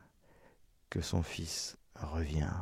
que 0.91 1.01
son 1.01 1.23
fils 1.23 1.77
revient. 1.95 2.61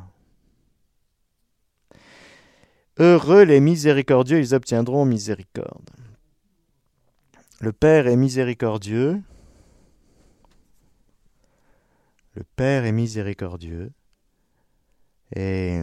Heureux 2.98 3.42
les 3.42 3.60
miséricordieux, 3.60 4.38
ils 4.38 4.54
obtiendront 4.54 5.04
miséricorde. 5.04 5.90
Le 7.60 7.72
Père 7.72 8.06
est 8.06 8.16
miséricordieux. 8.16 9.22
Le 12.34 12.44
Père 12.44 12.84
est 12.84 12.92
miséricordieux. 12.92 13.92
Et 15.34 15.80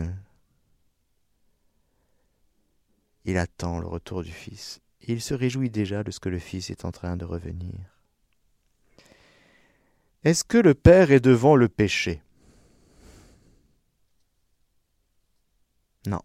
il 3.25 3.37
attend 3.37 3.79
le 3.79 3.87
retour 3.87 4.23
du 4.23 4.31
Fils. 4.31 4.81
Il 5.01 5.21
se 5.21 5.33
réjouit 5.33 5.69
déjà 5.69 6.03
de 6.03 6.11
ce 6.11 6.19
que 6.19 6.29
le 6.29 6.39
Fils 6.39 6.69
est 6.69 6.85
en 6.85 6.91
train 6.91 7.17
de 7.17 7.25
revenir. 7.25 7.73
Est-ce 10.23 10.43
que 10.43 10.57
le 10.57 10.73
Père 10.73 11.11
est 11.11 11.19
devant 11.19 11.55
le 11.55 11.67
péché 11.67 12.21
Non. 16.05 16.21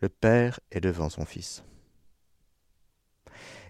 Le 0.00 0.08
Père 0.08 0.60
est 0.70 0.80
devant 0.80 1.08
son 1.08 1.24
Fils. 1.24 1.64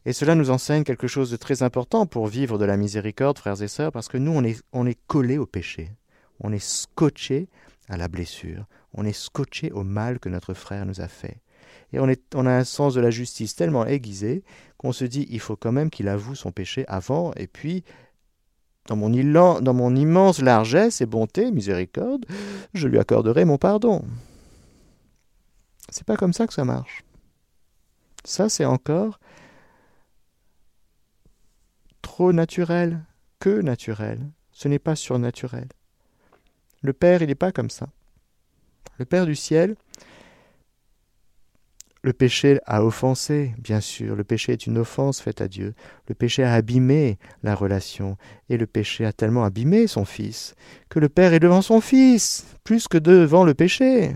Et 0.04 0.12
cela 0.12 0.34
nous 0.34 0.50
enseigne 0.50 0.84
quelque 0.84 1.08
chose 1.08 1.30
de 1.30 1.36
très 1.36 1.62
important 1.62 2.06
pour 2.06 2.28
vivre 2.28 2.58
de 2.58 2.64
la 2.64 2.76
miséricorde, 2.76 3.38
frères 3.38 3.60
et 3.60 3.68
sœurs, 3.68 3.92
parce 3.92 4.08
que 4.08 4.18
nous, 4.18 4.30
on 4.30 4.44
est, 4.44 4.62
on 4.72 4.86
est 4.86 4.98
collés 5.08 5.38
au 5.38 5.46
péché. 5.46 5.90
On 6.40 6.52
est 6.52 6.64
scotché 6.64 7.48
à 7.88 7.96
la 7.96 8.08
blessure. 8.08 8.66
On 8.94 9.04
est 9.04 9.12
scotché 9.12 9.72
au 9.72 9.82
mal 9.82 10.20
que 10.20 10.28
notre 10.28 10.54
frère 10.54 10.86
nous 10.86 11.00
a 11.00 11.08
fait. 11.08 11.40
Et 11.92 11.98
on, 12.00 12.46
a 12.46 12.50
un 12.50 12.64
sens 12.64 12.94
de 12.94 13.00
la 13.00 13.10
justice 13.10 13.54
tellement 13.54 13.86
aiguisé 13.86 14.42
qu'on 14.76 14.92
se 14.92 15.04
dit 15.04 15.26
il 15.30 15.40
faut 15.40 15.56
quand 15.56 15.72
même 15.72 15.90
qu'il 15.90 16.08
avoue 16.08 16.34
son 16.34 16.52
péché 16.52 16.84
avant, 16.88 17.32
et 17.36 17.46
puis, 17.46 17.84
dans 18.86 18.96
mon 18.96 19.96
immense 19.96 20.42
largesse 20.42 21.00
et 21.00 21.06
bonté, 21.06 21.50
miséricorde, 21.50 22.26
je 22.74 22.88
lui 22.88 22.98
accorderai 22.98 23.44
mon 23.44 23.58
pardon. 23.58 24.04
C'est 25.88 26.04
pas 26.04 26.16
comme 26.16 26.32
ça 26.32 26.46
que 26.46 26.54
ça 26.54 26.64
marche. 26.64 27.04
Ça, 28.24 28.48
c'est 28.48 28.64
encore 28.64 29.20
trop 32.02 32.32
naturel, 32.32 33.04
que 33.40 33.60
naturel. 33.60 34.20
Ce 34.52 34.68
n'est 34.68 34.78
pas 34.78 34.96
surnaturel. 34.96 35.68
Le 36.82 36.92
Père, 36.92 37.22
il 37.22 37.28
n'est 37.28 37.34
pas 37.34 37.52
comme 37.52 37.70
ça. 37.70 37.88
Le 38.98 39.04
Père 39.04 39.26
du 39.26 39.34
ciel, 39.34 39.76
le 42.02 42.12
péché 42.12 42.60
a 42.66 42.84
offensé, 42.84 43.52
bien 43.58 43.80
sûr, 43.80 44.14
le 44.14 44.22
péché 44.22 44.52
est 44.52 44.66
une 44.66 44.78
offense 44.78 45.20
faite 45.20 45.40
à 45.40 45.48
Dieu. 45.48 45.74
Le 46.08 46.14
péché 46.14 46.44
a 46.44 46.54
abîmé 46.54 47.18
la 47.42 47.54
relation, 47.54 48.16
et 48.48 48.56
le 48.56 48.66
péché 48.66 49.04
a 49.04 49.12
tellement 49.12 49.44
abîmé 49.44 49.88
son 49.88 50.04
Fils, 50.04 50.54
que 50.88 51.00
le 51.00 51.08
Père 51.08 51.34
est 51.34 51.40
devant 51.40 51.62
son 51.62 51.80
Fils, 51.80 52.46
plus 52.62 52.86
que 52.86 52.98
devant 52.98 53.44
le 53.44 53.54
péché. 53.54 54.14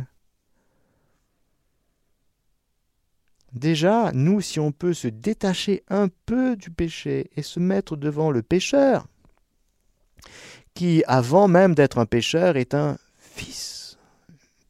Déjà, 3.52 4.12
nous, 4.12 4.40
si 4.40 4.60
on 4.60 4.70
peut 4.72 4.94
se 4.94 5.08
détacher 5.08 5.82
un 5.88 6.08
peu 6.26 6.56
du 6.56 6.70
péché 6.70 7.30
et 7.36 7.42
se 7.42 7.58
mettre 7.58 7.96
devant 7.96 8.30
le 8.30 8.42
pécheur, 8.42 9.08
qui, 10.74 11.02
avant 11.06 11.48
même 11.48 11.74
d'être 11.74 11.98
un 11.98 12.06
pécheur, 12.06 12.56
est 12.56 12.74
un 12.74 12.96
fils 13.18 13.98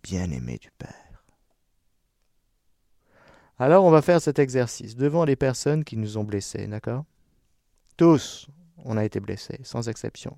bien-aimé 0.03 0.59
du 0.59 0.71
Père. 0.79 1.25
Alors 3.59 3.85
on 3.85 3.91
va 3.91 4.01
faire 4.01 4.23
cet 4.23 4.39
exercice 4.39 4.97
devant 4.97 5.27
les 5.27 5.37
personnes 5.37 5.85
qui 5.85 5.99
nous 5.99 6.17
ont 6.17 6.25
blessés, 6.25 6.67
d'accord? 6.67 7.05
Tous, 7.99 8.49
on 8.79 8.97
a 8.97 9.05
été 9.05 9.21
blessés, 9.21 9.61
sans 9.63 9.91
exception. 9.91 10.35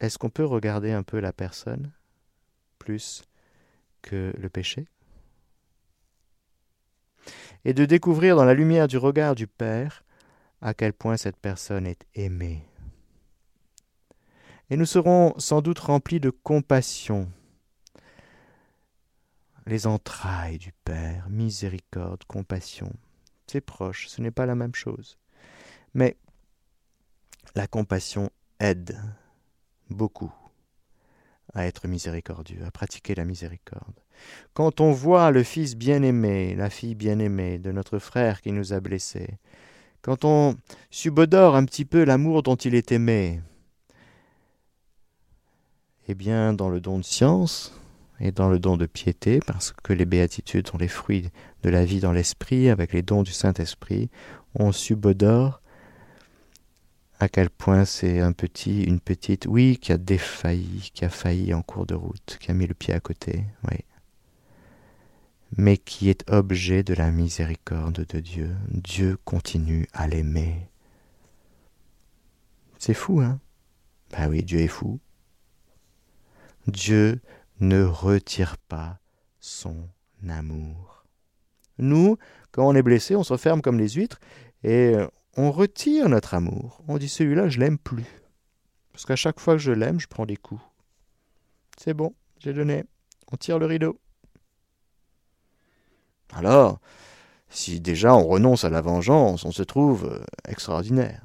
Est-ce 0.00 0.18
qu'on 0.18 0.30
peut 0.30 0.44
regarder 0.44 0.90
un 0.90 1.04
peu 1.04 1.20
la 1.20 1.32
personne 1.32 1.92
plus 2.80 3.22
que 4.02 4.32
le 4.38 4.48
péché 4.48 4.86
Et 7.64 7.74
de 7.74 7.84
découvrir 7.84 8.36
dans 8.36 8.44
la 8.44 8.54
lumière 8.54 8.88
du 8.88 8.98
regard 8.98 9.34
du 9.34 9.46
Père 9.46 10.04
à 10.60 10.74
quel 10.74 10.92
point 10.92 11.16
cette 11.16 11.38
personne 11.38 11.86
est 11.86 12.04
aimée. 12.14 12.66
Et 14.68 14.76
nous 14.76 14.86
serons 14.86 15.34
sans 15.38 15.62
doute 15.62 15.78
remplis 15.78 16.20
de 16.20 16.30
compassion 16.30 17.30
les 19.66 19.86
entrailles 19.86 20.58
du 20.58 20.72
Père, 20.84 21.28
miséricorde, 21.28 22.24
compassion. 22.24 22.92
C'est 23.46 23.60
proche, 23.60 24.08
ce 24.08 24.20
n'est 24.20 24.30
pas 24.30 24.46
la 24.46 24.54
même 24.54 24.74
chose. 24.74 25.18
Mais 25.94 26.16
la 27.54 27.66
compassion 27.66 28.30
aide 28.58 29.00
beaucoup 29.88 30.32
à 31.54 31.66
être 31.66 31.88
miséricordieux, 31.88 32.60
à 32.66 32.70
pratiquer 32.70 33.14
la 33.14 33.24
miséricorde. 33.24 33.94
Quand 34.54 34.80
on 34.80 34.92
voit 34.92 35.30
le 35.30 35.42
fils 35.42 35.76
bien-aimé, 35.76 36.54
la 36.54 36.70
fille 36.70 36.94
bien-aimée 36.94 37.58
de 37.58 37.72
notre 37.72 37.98
frère 37.98 38.40
qui 38.40 38.52
nous 38.52 38.72
a 38.72 38.80
blessés, 38.80 39.38
quand 40.02 40.24
on 40.24 40.56
subodore 40.90 41.56
un 41.56 41.64
petit 41.64 41.84
peu 41.84 42.04
l'amour 42.04 42.42
dont 42.42 42.56
il 42.56 42.74
est 42.74 42.92
aimé, 42.92 43.40
Eh 46.08 46.14
bien, 46.14 46.54
dans 46.54 46.70
le 46.70 46.80
don 46.80 46.98
de 46.98 47.04
science 47.04 47.72
et 48.18 48.32
dans 48.32 48.48
le 48.48 48.58
don 48.58 48.76
de 48.76 48.86
piété, 48.86 49.40
parce 49.46 49.72
que 49.72 49.92
les 49.92 50.06
béatitudes 50.06 50.68
sont 50.68 50.78
les 50.78 50.88
fruits 50.88 51.28
de 51.62 51.70
la 51.70 51.84
vie 51.84 52.00
dans 52.00 52.12
l'esprit, 52.12 52.68
avec 52.68 52.92
les 52.92 53.02
dons 53.02 53.22
du 53.22 53.32
Saint-Esprit, 53.32 54.10
on 54.54 54.72
subodore 54.72 55.59
à 57.20 57.28
quel 57.28 57.50
point 57.50 57.84
c'est 57.84 58.20
un 58.20 58.32
petit, 58.32 58.82
une 58.82 58.98
petite, 58.98 59.46
oui, 59.46 59.76
qui 59.76 59.92
a 59.92 59.98
défailli, 59.98 60.90
qui 60.94 61.04
a 61.04 61.10
failli 61.10 61.52
en 61.52 61.62
cours 61.62 61.86
de 61.86 61.94
route, 61.94 62.38
qui 62.40 62.50
a 62.50 62.54
mis 62.54 62.66
le 62.66 62.74
pied 62.74 62.94
à 62.94 63.00
côté, 63.00 63.44
oui, 63.70 63.76
mais 65.56 65.76
qui 65.76 66.08
est 66.08 66.28
objet 66.30 66.82
de 66.82 66.94
la 66.94 67.10
miséricorde 67.10 68.06
de 68.06 68.20
Dieu. 68.20 68.56
Dieu 68.68 69.18
continue 69.24 69.86
à 69.92 70.08
l'aimer. 70.08 70.70
C'est 72.78 72.94
fou, 72.94 73.20
hein? 73.20 73.38
Ben 74.12 74.28
oui, 74.30 74.42
Dieu 74.42 74.60
est 74.60 74.68
fou. 74.68 74.98
Dieu 76.66 77.20
ne 77.60 77.82
retire 77.82 78.56
pas 78.56 78.98
son 79.40 79.88
amour. 80.26 81.04
Nous, 81.78 82.16
quand 82.50 82.66
on 82.66 82.74
est 82.74 82.82
blessé, 82.82 83.14
on 83.14 83.24
se 83.24 83.36
ferme 83.36 83.60
comme 83.60 83.78
les 83.78 83.90
huîtres 83.90 84.20
et 84.62 84.94
on 85.36 85.50
retire 85.50 86.08
notre 86.08 86.34
amour. 86.34 86.82
On 86.88 86.98
dit 86.98 87.08
celui-là, 87.08 87.48
je 87.48 87.58
l'aime 87.58 87.78
plus. 87.78 88.06
Parce 88.92 89.06
qu'à 89.06 89.16
chaque 89.16 89.40
fois 89.40 89.54
que 89.54 89.60
je 89.60 89.72
l'aime, 89.72 90.00
je 90.00 90.08
prends 90.08 90.26
des 90.26 90.36
coups. 90.36 90.62
C'est 91.76 91.94
bon, 91.94 92.14
j'ai 92.38 92.52
donné. 92.52 92.84
On 93.32 93.36
tire 93.36 93.58
le 93.58 93.66
rideau. 93.66 93.98
Alors, 96.32 96.80
si 97.48 97.80
déjà 97.80 98.14
on 98.14 98.26
renonce 98.26 98.64
à 98.64 98.70
la 98.70 98.80
vengeance, 98.80 99.44
on 99.44 99.52
se 99.52 99.62
trouve 99.62 100.06
euh, 100.06 100.24
extraordinaire. 100.48 101.22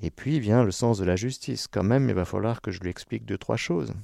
Et 0.00 0.10
puis 0.10 0.40
vient 0.40 0.64
le 0.64 0.70
sens 0.70 0.98
de 0.98 1.04
la 1.04 1.16
justice. 1.16 1.66
Quand 1.66 1.82
même, 1.82 2.08
il 2.08 2.14
va 2.14 2.26
falloir 2.26 2.60
que 2.60 2.70
je 2.70 2.80
lui 2.80 2.90
explique 2.90 3.24
deux, 3.24 3.38
trois 3.38 3.56
choses. 3.56 3.94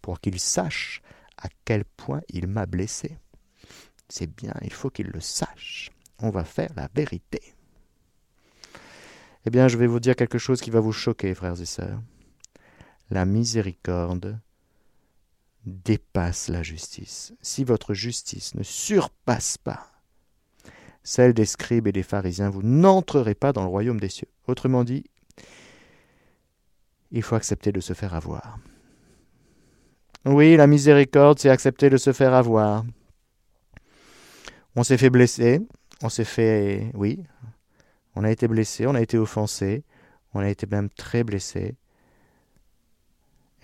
Pour 0.00 0.20
qu'il 0.20 0.40
sache 0.40 1.02
à 1.36 1.48
quel 1.64 1.84
point 1.84 2.22
il 2.30 2.46
m'a 2.46 2.64
blessé. 2.64 3.18
C'est 4.08 4.34
bien, 4.34 4.54
il 4.62 4.72
faut 4.72 4.90
qu'il 4.90 5.08
le 5.08 5.20
sache. 5.20 5.90
On 6.18 6.30
va 6.30 6.44
faire 6.44 6.70
la 6.76 6.88
vérité. 6.94 7.54
Eh 9.46 9.50
bien, 9.50 9.68
je 9.68 9.76
vais 9.76 9.86
vous 9.86 10.00
dire 10.00 10.16
quelque 10.16 10.38
chose 10.38 10.60
qui 10.60 10.70
va 10.70 10.80
vous 10.80 10.92
choquer, 10.92 11.34
frères 11.34 11.60
et 11.60 11.66
sœurs. 11.66 12.00
La 13.10 13.26
miséricorde 13.26 14.38
dépasse 15.66 16.48
la 16.48 16.62
justice. 16.62 17.34
Si 17.42 17.64
votre 17.64 17.94
justice 17.94 18.54
ne 18.54 18.62
surpasse 18.62 19.58
pas 19.58 19.90
celle 21.02 21.34
des 21.34 21.44
scribes 21.44 21.86
et 21.86 21.92
des 21.92 22.02
pharisiens, 22.02 22.48
vous 22.48 22.62
n'entrerez 22.62 23.34
pas 23.34 23.52
dans 23.52 23.62
le 23.62 23.68
royaume 23.68 24.00
des 24.00 24.08
cieux. 24.08 24.28
Autrement 24.46 24.84
dit, 24.84 25.04
il 27.10 27.22
faut 27.22 27.34
accepter 27.34 27.72
de 27.72 27.80
se 27.80 27.92
faire 27.92 28.14
avoir. 28.14 28.58
Oui, 30.24 30.56
la 30.56 30.66
miséricorde, 30.66 31.38
c'est 31.38 31.50
accepter 31.50 31.90
de 31.90 31.98
se 31.98 32.12
faire 32.12 32.32
avoir. 32.32 32.84
On 34.76 34.82
s'est 34.82 34.98
fait 34.98 35.10
blesser, 35.10 35.60
on 36.02 36.08
s'est 36.08 36.24
fait, 36.24 36.90
oui, 36.94 37.22
on 38.16 38.24
a 38.24 38.30
été 38.30 38.48
blessé, 38.48 38.86
on 38.86 38.94
a 38.94 39.00
été 39.00 39.18
offensé, 39.18 39.84
on 40.32 40.40
a 40.40 40.48
été 40.48 40.66
même 40.66 40.90
très 40.90 41.24
blessé. 41.24 41.76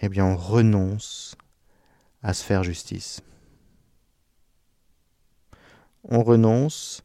Eh 0.03 0.09
bien, 0.09 0.25
on 0.25 0.37
renonce 0.37 1.37
à 2.23 2.33
se 2.33 2.45
faire 2.45 2.63
justice. 2.63 3.21
On 6.05 6.23
renonce 6.23 7.03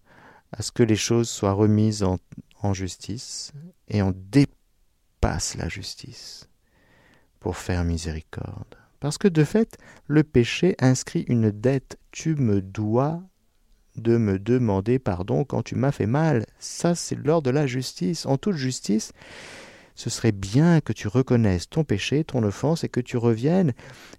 à 0.52 0.62
ce 0.62 0.72
que 0.72 0.84
les 0.84 0.96
choses 0.96 1.30
soient 1.30 1.52
remises 1.52 2.04
en, 2.04 2.18
justice 2.74 3.54
et 3.90 4.02
on 4.02 4.12
dépasse 4.12 5.56
la 5.56 5.70
justice 5.70 6.50
pour 7.40 7.58
faire 7.58 7.84
miséricorde. 7.84 8.76
Parce 9.00 9.20
que 9.20 9.28
de 9.28 9.44
fait, 9.44 9.78
le 10.08 10.24
péché 10.24 10.76
inscrit 10.80 11.26
une 11.28 11.52
dette. 11.52 12.00
Tu 12.10 12.34
me 12.34 12.64
dois 12.64 13.22
de 13.98 14.18
me 14.18 14.40
demander 14.40 15.00
pardon 15.00 15.44
quand 15.44 15.64
tu 15.64 15.76
m'as 15.76 15.92
fait 15.92 16.06
mal. 16.06 16.46
Ça, 16.60 16.96
c'est 16.96 17.16
l'ordre 17.16 17.46
de 17.46 17.52
la 17.52 17.68
justice. 17.68 18.26
En 18.26 18.38
toute 18.38 18.56
justice, 18.56 19.14
ce 19.96 20.10
serait 20.10 20.34
bien 20.34 20.82
que 20.82 20.94
tu 20.94 21.08
reconnaisses 21.08 21.70
ton 21.70 21.84
péché, 21.84 22.24
ton 22.24 22.44
offense, 22.44 22.84
et 22.84 22.90
que 22.90 23.00
tu 23.00 23.18
reviennes 23.18 23.74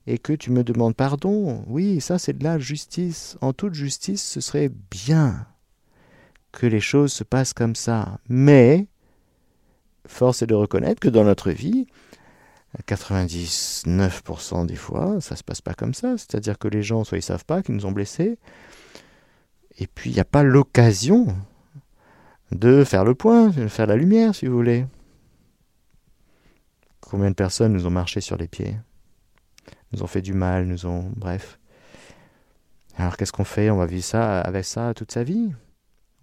et 0.06 0.18
que 0.18 0.32
tu 0.32 0.50
me 0.50 0.64
demandes 0.64 0.96
pardon. 0.96 1.64
Oui, 1.66 2.00
ça, 2.00 2.18
c'est 2.18 2.38
de 2.38 2.44
la 2.44 2.58
justice. 2.58 3.36
En 3.40 3.52
toute 3.52 3.74
justice, 3.74 4.22
ce 4.22 4.40
serait 4.40 4.70
bien 4.90 5.46
que 6.52 6.66
les 6.66 6.80
choses 6.80 7.12
se 7.12 7.24
passent 7.24 7.52
comme 7.52 7.76
ça. 7.76 8.18
Mais, 8.28 8.86
force 10.06 10.42
est 10.42 10.46
de 10.46 10.54
reconnaître 10.54 11.00
que 11.00 11.08
dans 11.08 11.24
notre 11.24 11.50
vie, 11.50 11.86
99% 12.86 14.66
des 14.66 14.76
fois, 14.76 15.20
ça 15.20 15.36
se 15.36 15.44
passe 15.44 15.60
pas 15.60 15.74
comme 15.74 15.94
ça. 15.94 16.16
C'est-à-dire 16.16 16.58
que 16.58 16.68
les 16.68 16.82
gens, 16.82 17.04
soit 17.04 17.18
ils 17.18 17.22
savent 17.22 17.44
pas 17.44 17.62
qu'ils 17.62 17.74
nous 17.74 17.86
ont 17.86 17.92
blessés, 17.92 18.38
et 19.78 19.86
puis, 19.86 20.10
il 20.10 20.14
n'y 20.14 20.20
a 20.20 20.24
pas 20.24 20.42
l'occasion 20.42 21.36
de 22.52 22.84
faire 22.84 23.04
le 23.04 23.14
point, 23.14 23.48
de 23.48 23.68
faire 23.68 23.86
la 23.86 23.96
lumière, 23.96 24.34
si 24.34 24.46
vous 24.46 24.54
voulez. 24.54 24.86
Combien 27.00 27.30
de 27.30 27.34
personnes 27.34 27.72
nous 27.72 27.86
ont 27.86 27.90
marché 27.90 28.20
sur 28.20 28.36
les 28.36 28.48
pieds? 28.48 28.76
Nous 29.92 30.02
ont 30.02 30.06
fait 30.06 30.22
du 30.22 30.32
mal, 30.32 30.66
nous 30.66 30.86
ont... 30.86 31.12
Bref. 31.16 31.58
Alors 32.96 33.16
qu'est-ce 33.16 33.32
qu'on 33.32 33.44
fait? 33.44 33.70
On 33.70 33.76
va 33.76 33.86
vivre 33.86 34.04
ça 34.04 34.40
avec 34.40 34.64
ça 34.64 34.94
toute 34.94 35.12
sa 35.12 35.22
vie? 35.22 35.52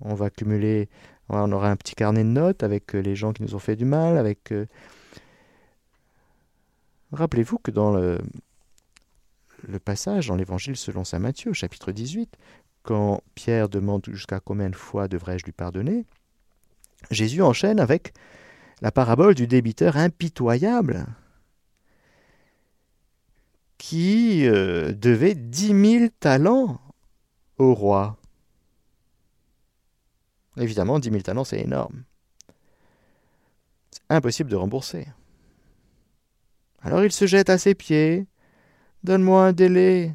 On 0.02 0.16
va 0.16 0.26
accumuler... 0.26 0.90
On 1.30 1.52
aura 1.52 1.70
un 1.70 1.76
petit 1.76 1.96
carnet 1.96 2.24
de 2.24 2.30
notes 2.30 2.64
avec 2.64 2.96
euh, 2.96 3.00
les 3.00 3.16
gens 3.16 3.32
qui 3.32 3.44
nous 3.44 3.56
ont 3.56 3.60
fait 3.60 3.76
du 3.76 3.86
mal, 3.86 4.18
avec... 4.18 4.52
Euh, 4.52 4.66
rappelez-vous 7.12 7.60
que 7.60 7.72
dans 7.72 7.92
le, 7.92 8.20
le 9.68 9.80
passage 9.80 10.28
dans 10.28 10.36
l'Évangile 10.36 10.76
selon 10.76 11.04
saint 11.04 11.20
Matthieu, 11.20 11.54
chapitre 11.54 11.92
18, 11.92 12.38
quand 12.84 13.22
Pierre 13.36 13.70
demande 13.70 14.06
jusqu'à 14.12 14.40
combien 14.40 14.70
de 14.70 14.76
fois 14.76 15.08
devrais-je 15.08 15.46
lui 15.46 15.52
pardonner, 15.52 16.06
Jésus 17.10 17.42
enchaîne 17.42 17.80
avec 17.80 18.14
la 18.82 18.92
parabole 18.92 19.36
du 19.36 19.48
débiteur 19.48 19.98
impitoyable 19.98 21.06
qui 23.78 24.46
euh, 24.48 24.94
devait 24.94 25.36
dix 25.36 25.74
mille 25.74 26.10
talents 26.12 26.80
au 27.58 27.74
roi. 27.74 28.18
Évidemment, 30.58 31.00
dix 31.00 31.12
mille 31.12 31.24
talents, 31.24 31.44
c'est 31.44 31.60
énorme. 31.60 32.04
C'est 33.92 34.04
impossible 34.10 34.50
de 34.50 34.56
rembourser. 34.56 35.08
Alors 36.82 37.04
il 37.04 37.12
se 37.12 37.28
jette 37.28 37.50
à 37.50 37.58
ses 37.58 37.76
pieds. 37.76 38.28
Donne-moi 39.04 39.48
un 39.48 39.54
délai. 39.54 40.14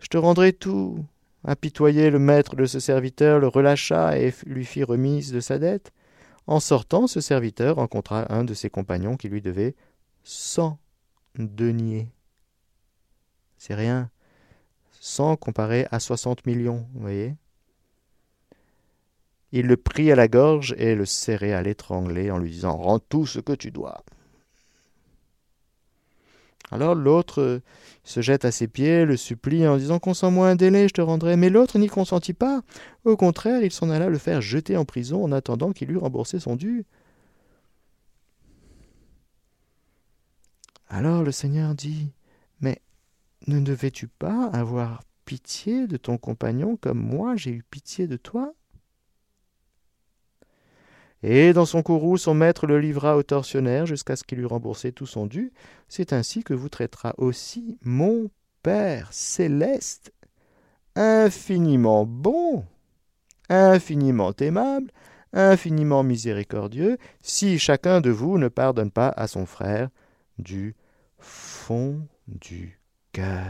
Je 0.00 0.08
te 0.08 0.16
rendrai 0.16 0.52
tout. 0.52 1.04
Apitoyé, 1.44 2.10
le 2.10 2.18
maître 2.18 2.56
de 2.56 2.64
ce 2.64 2.80
serviteur 2.80 3.38
le 3.38 3.48
relâcha 3.48 4.18
et 4.18 4.32
lui 4.46 4.64
fit 4.64 4.82
remise 4.82 5.30
de 5.30 5.40
sa 5.40 5.58
dette. 5.58 5.92
En 6.46 6.58
sortant, 6.58 7.06
ce 7.06 7.20
serviteur 7.20 7.76
rencontra 7.76 8.32
un 8.32 8.44
de 8.44 8.54
ses 8.54 8.70
compagnons 8.70 9.16
qui 9.16 9.28
lui 9.28 9.42
devait 9.42 9.74
cent 10.22 10.78
deniers. 11.38 12.08
C'est 13.58 13.74
rien. 13.74 14.10
Cent 15.00 15.36
comparé 15.36 15.86
à 15.90 16.00
soixante 16.00 16.46
millions, 16.46 16.86
vous 16.94 17.00
voyez 17.00 17.34
Il 19.52 19.66
le 19.66 19.76
prit 19.76 20.10
à 20.10 20.16
la 20.16 20.28
gorge 20.28 20.74
et 20.78 20.94
le 20.94 21.04
serrait 21.04 21.52
à 21.52 21.60
l'étrangler 21.60 22.30
en 22.30 22.38
lui 22.38 22.50
disant 22.50 22.76
Rends 22.76 23.00
tout 23.00 23.26
ce 23.26 23.38
que 23.40 23.52
tu 23.52 23.70
dois. 23.70 24.02
Alors 26.74 26.96
l'autre 26.96 27.40
euh, 27.40 27.62
se 28.02 28.20
jette 28.20 28.44
à 28.44 28.50
ses 28.50 28.66
pieds, 28.66 29.04
le 29.04 29.16
supplie 29.16 29.64
en 29.68 29.76
disant 29.76 30.00
Consens-moi 30.00 30.48
un 30.48 30.56
délai, 30.56 30.88
je 30.88 30.94
te 30.94 31.00
rendrai. 31.00 31.36
Mais 31.36 31.48
l'autre 31.48 31.78
n'y 31.78 31.86
consentit 31.86 32.32
pas. 32.32 32.62
Au 33.04 33.16
contraire, 33.16 33.62
il 33.62 33.70
s'en 33.70 33.90
alla 33.90 34.08
le 34.08 34.18
faire 34.18 34.40
jeter 34.40 34.76
en 34.76 34.84
prison 34.84 35.22
en 35.22 35.30
attendant 35.30 35.70
qu'il 35.70 35.92
eût 35.92 35.96
remboursé 35.96 36.40
son 36.40 36.56
dû. 36.56 36.84
Alors 40.88 41.22
le 41.22 41.30
Seigneur 41.30 41.76
dit 41.76 42.10
Mais 42.60 42.82
ne 43.46 43.60
devais-tu 43.60 44.08
pas 44.08 44.46
avoir 44.52 45.04
pitié 45.26 45.86
de 45.86 45.96
ton 45.96 46.18
compagnon 46.18 46.76
comme 46.76 46.98
moi 46.98 47.36
j'ai 47.36 47.52
eu 47.52 47.62
pitié 47.62 48.08
de 48.08 48.16
toi? 48.16 48.52
Et 51.26 51.54
dans 51.54 51.64
son 51.64 51.82
courroux, 51.82 52.18
son 52.18 52.34
maître 52.34 52.66
le 52.66 52.78
livra 52.78 53.16
au 53.16 53.22
tortionnaire 53.22 53.86
jusqu'à 53.86 54.14
ce 54.14 54.24
qu'il 54.24 54.40
eût 54.40 54.46
remboursé 54.46 54.92
tout 54.92 55.06
son 55.06 55.24
dû. 55.24 55.54
C'est 55.88 56.12
ainsi 56.12 56.44
que 56.44 56.52
vous 56.52 56.68
traitera 56.68 57.14
aussi 57.16 57.78
mon 57.82 58.28
Père 58.62 59.08
céleste, 59.10 60.12
infiniment 60.94 62.04
bon, 62.04 62.64
infiniment 63.48 64.32
aimable, 64.38 64.90
infiniment 65.32 66.02
miséricordieux, 66.02 66.98
si 67.22 67.58
chacun 67.58 68.02
de 68.02 68.10
vous 68.10 68.36
ne 68.36 68.48
pardonne 68.48 68.90
pas 68.90 69.08
à 69.08 69.26
son 69.26 69.46
frère 69.46 69.88
du 70.38 70.74
fond 71.18 72.06
du 72.28 72.78
cœur. 73.12 73.44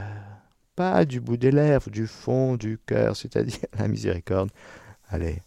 Pas 0.77 1.05
du 1.05 1.21
bout 1.21 1.37
des 1.37 1.51
lèvres, 1.51 1.91
du 1.91 2.07
fond 2.07 2.57
du 2.57 2.79
cœur, 2.87 3.17
c'est-à-dire 3.17 3.67
la 3.79 3.89
miséricorde. 3.89 4.51
Allez, 5.09 5.43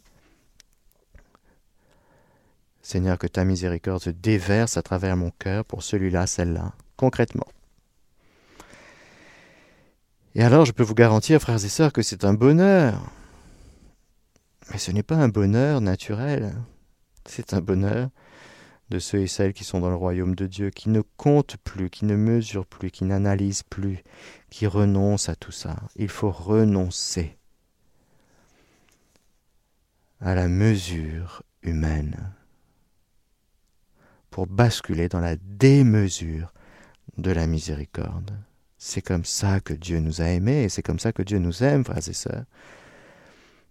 Seigneur, 2.88 3.17
que 3.17 3.28
ta 3.28 3.43
miséricorde 3.43 4.02
se 4.02 4.10
déverse 4.10 4.78
à 4.78 4.82
travers 4.82 5.17
mon 5.17 5.30
cœur 5.32 5.65
pour 5.65 5.84
celui-là, 5.84 6.26
celle-là, 6.26 6.71
concrètement. 6.95 7.47
Et 10.36 10.41
alors, 10.41 10.63
je 10.63 10.71
peux 10.71 10.84
vous 10.84 10.95
garantir, 10.95 11.41
frères 11.41 11.65
et 11.65 11.67
sœurs, 11.67 11.91
que 11.91 12.02
c'est 12.02 12.23
un 12.23 12.34
bonheur. 12.34 13.12
Mais 14.71 14.78
ce 14.78 14.91
n'est 14.91 15.04
pas 15.04 15.17
un 15.17 15.28
bonheur 15.28 15.82
naturel. 15.82 16.56
C'est 17.26 17.54
un 17.54 17.60
bonheur 17.60 18.08
de 18.89 19.00
ceux 19.00 19.19
et 19.19 19.28
celles 19.28 19.54
qui 19.54 19.65
sont 19.65 19.82
dans 19.82 19.89
le 19.89 19.95
royaume 19.95 20.34
de 20.34 20.47
Dieu, 20.47 20.69
qui 20.69 20.88
ne 20.88 21.02
comptent 21.17 21.58
plus, 21.58 21.89
qui 21.89 22.06
ne 22.06 22.15
mesurent 22.15 22.65
plus, 22.65 22.89
qui 22.89 23.04
n'analysent 23.04 23.63
plus, 23.63 24.02
qui 24.50 24.65
renoncent 24.65 25.28
à 25.28 25.36
tout 25.36 25.52
ça. 25.52 25.76
Il 25.97 26.08
faut 26.08 26.32
renoncer 26.32 27.38
à 30.21 30.36
la 30.36 30.47
mesure 30.47 31.43
humaine 31.63 32.32
pour 34.38 34.45
basculer 34.45 35.10
dans 35.10 35.19
la 35.19 35.36
démesure 35.36 36.54
de 37.17 37.32
la 37.32 37.47
miséricorde. 37.47 38.38
C'est 38.78 39.02
comme 39.02 39.26
ça 39.26 39.60
que 39.62 39.73
Dieu 39.73 40.00
nous 40.00 40.21
a 40.21 40.26
aimés 40.26 40.65
et 40.65 40.69
c'est 40.69 40.84
comme 40.84 41.00
ça 41.00 41.12
que 41.12 41.23
Dieu 41.23 41.39
nous 41.39 41.63
aime, 41.63 41.84
frères 41.84 42.08
et 42.08 42.13
sœurs. 42.13 42.43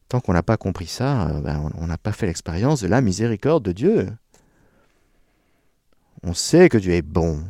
Tant 0.08 0.18
qu'on 0.18 0.32
n'a 0.32 0.42
pas 0.42 0.56
compris 0.56 0.88
ça, 0.88 1.28
euh, 1.28 1.40
ben, 1.40 1.70
on 1.76 1.86
n'a 1.86 1.98
pas 1.98 2.10
fait 2.10 2.26
l'expérience 2.26 2.80
de 2.80 2.88
la 2.88 3.00
miséricorde 3.00 3.64
de 3.64 3.70
Dieu. 3.70 4.08
On 6.24 6.34
sait 6.34 6.68
que 6.68 6.78
Dieu 6.78 6.94
est 6.94 7.00
bon, 7.00 7.44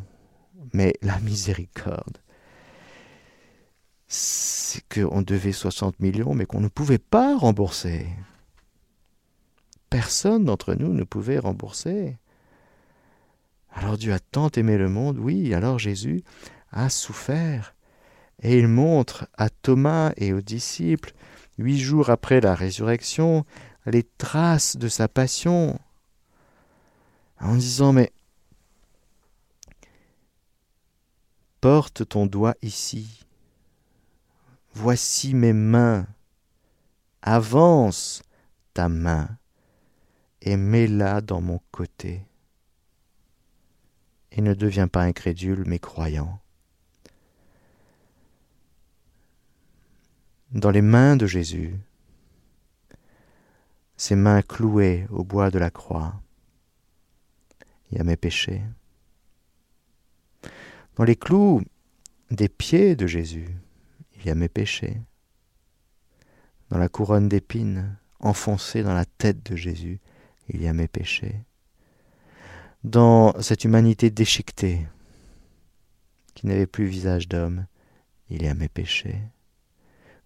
mais 0.74 0.92
la 1.00 1.18
miséricorde, 1.20 2.18
c'est 4.08 4.82
qu'on 4.94 5.22
devait 5.22 5.52
60 5.52 6.00
millions, 6.00 6.34
mais 6.34 6.44
qu'on 6.44 6.60
ne 6.60 6.68
pouvait 6.68 6.98
pas 6.98 7.34
rembourser. 7.38 8.08
Personne 9.88 10.44
d'entre 10.44 10.74
nous 10.74 10.92
ne 10.92 11.04
pouvait 11.04 11.38
rembourser. 11.38 12.18
Alors 13.76 13.98
Dieu 13.98 14.14
a 14.14 14.18
tant 14.18 14.48
aimé 14.56 14.78
le 14.78 14.88
monde, 14.88 15.18
oui, 15.18 15.52
alors 15.52 15.78
Jésus 15.78 16.24
a 16.72 16.88
souffert. 16.88 17.74
Et 18.42 18.58
il 18.58 18.68
montre 18.68 19.28
à 19.36 19.50
Thomas 19.50 20.12
et 20.16 20.32
aux 20.32 20.40
disciples, 20.40 21.12
huit 21.58 21.78
jours 21.78 22.08
après 22.08 22.40
la 22.40 22.54
résurrection, 22.54 23.44
les 23.84 24.02
traces 24.02 24.78
de 24.78 24.88
sa 24.88 25.08
passion, 25.08 25.78
en 27.38 27.54
disant, 27.54 27.92
mais 27.92 28.12
porte 31.60 32.08
ton 32.08 32.24
doigt 32.24 32.56
ici, 32.62 33.26
voici 34.72 35.34
mes 35.34 35.52
mains, 35.52 36.06
avance 37.20 38.22
ta 38.72 38.88
main 38.88 39.28
et 40.40 40.56
mets-la 40.56 41.20
dans 41.20 41.42
mon 41.42 41.60
côté 41.72 42.26
et 44.36 44.42
ne 44.42 44.52
deviens 44.52 44.86
pas 44.86 45.02
incrédule 45.02 45.64
mais 45.66 45.78
croyant. 45.78 46.40
Dans 50.52 50.70
les 50.70 50.82
mains 50.82 51.16
de 51.16 51.26
Jésus, 51.26 51.74
ses 53.96 54.14
mains 54.14 54.42
clouées 54.42 55.06
au 55.10 55.24
bois 55.24 55.50
de 55.50 55.58
la 55.58 55.70
croix, 55.70 56.20
il 57.90 57.98
y 57.98 58.00
a 58.00 58.04
mes 58.04 58.16
péchés. 58.16 58.62
Dans 60.96 61.04
les 61.04 61.16
clous 61.16 61.62
des 62.30 62.50
pieds 62.50 62.94
de 62.94 63.06
Jésus, 63.06 63.48
il 64.16 64.26
y 64.26 64.30
a 64.30 64.34
mes 64.34 64.48
péchés. 64.48 65.00
Dans 66.68 66.78
la 66.78 66.88
couronne 66.88 67.28
d'épines 67.28 67.96
enfoncée 68.20 68.82
dans 68.82 68.94
la 68.94 69.04
tête 69.06 69.50
de 69.50 69.56
Jésus, 69.56 70.00
il 70.48 70.62
y 70.62 70.68
a 70.68 70.74
mes 70.74 70.88
péchés 70.88 71.46
dans 72.84 73.40
cette 73.40 73.64
humanité 73.64 74.10
déchiquetée, 74.10 74.86
qui 76.34 76.46
n'avait 76.46 76.66
plus 76.66 76.86
visage 76.86 77.28
d'homme, 77.28 77.66
il 78.28 78.42
y 78.42 78.48
a 78.48 78.54
mes 78.54 78.68
péchés. 78.68 79.20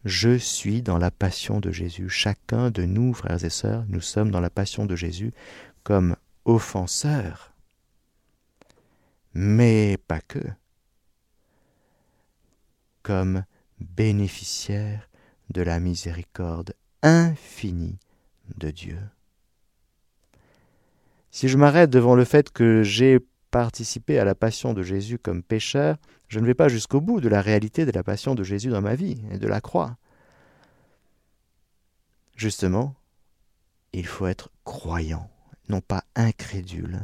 Je 0.05 0.39
suis 0.39 0.83
dans 0.83 0.99
la 0.99 1.11
passion 1.11 1.61
de 1.61 1.71
Jésus. 1.71 2.09
Chacun 2.09 2.71
de 2.71 2.85
nous, 2.85 3.13
frères 3.13 3.45
et 3.45 3.51
sœurs, 3.51 3.85
nous 3.89 4.01
sommes 4.01 4.31
dans 4.31 4.41
la 4.41 4.51
passion 4.51 4.87
de 4.87 4.97
Jésus 4.97 5.33
comme 5.83 6.17
offenseurs. 6.45 7.53
Mais 9.35 9.99
pas 10.09 10.21
que. 10.21 10.43
Comme 13.03 13.45
bénéficiaires 13.79 15.09
de 15.51 15.63
la 15.63 15.81
miséricorde 15.81 16.75
infinie 17.03 17.99
de 18.57 18.71
Dieu. 18.71 18.99
Si 21.31 21.49
je 21.49 21.57
m'arrête 21.57 21.91
devant 21.91 22.15
le 22.15 22.25
fait 22.25 22.51
que 22.51 22.83
j'ai 22.83 23.21
participé 23.51 24.19
à 24.19 24.25
la 24.25 24.35
passion 24.35 24.75
de 24.75 24.83
Jésus 24.83 25.19
comme 25.19 25.43
pécheur, 25.43 25.97
je 26.29 26.39
ne 26.41 26.47
vais 26.47 26.55
pas 26.55 26.69
jusqu'au 26.69 27.01
bout 27.01 27.21
de 27.21 27.29
la 27.29 27.41
réalité 27.41 27.85
de 27.85 27.93
la 27.93 28.03
passion 28.03 28.35
de 28.35 28.45
Jésus 28.45 28.71
dans 28.71 28.81
ma 28.81 28.95
vie 28.95 29.23
et 29.31 29.39
de 29.39 29.49
la 29.49 29.61
croix. 29.61 29.97
Justement, 32.37 32.95
il 33.93 34.07
faut 34.07 34.27
être 34.27 34.51
croyant, 34.65 35.29
non 35.69 35.81
pas 35.81 36.05
incrédule. 36.15 37.01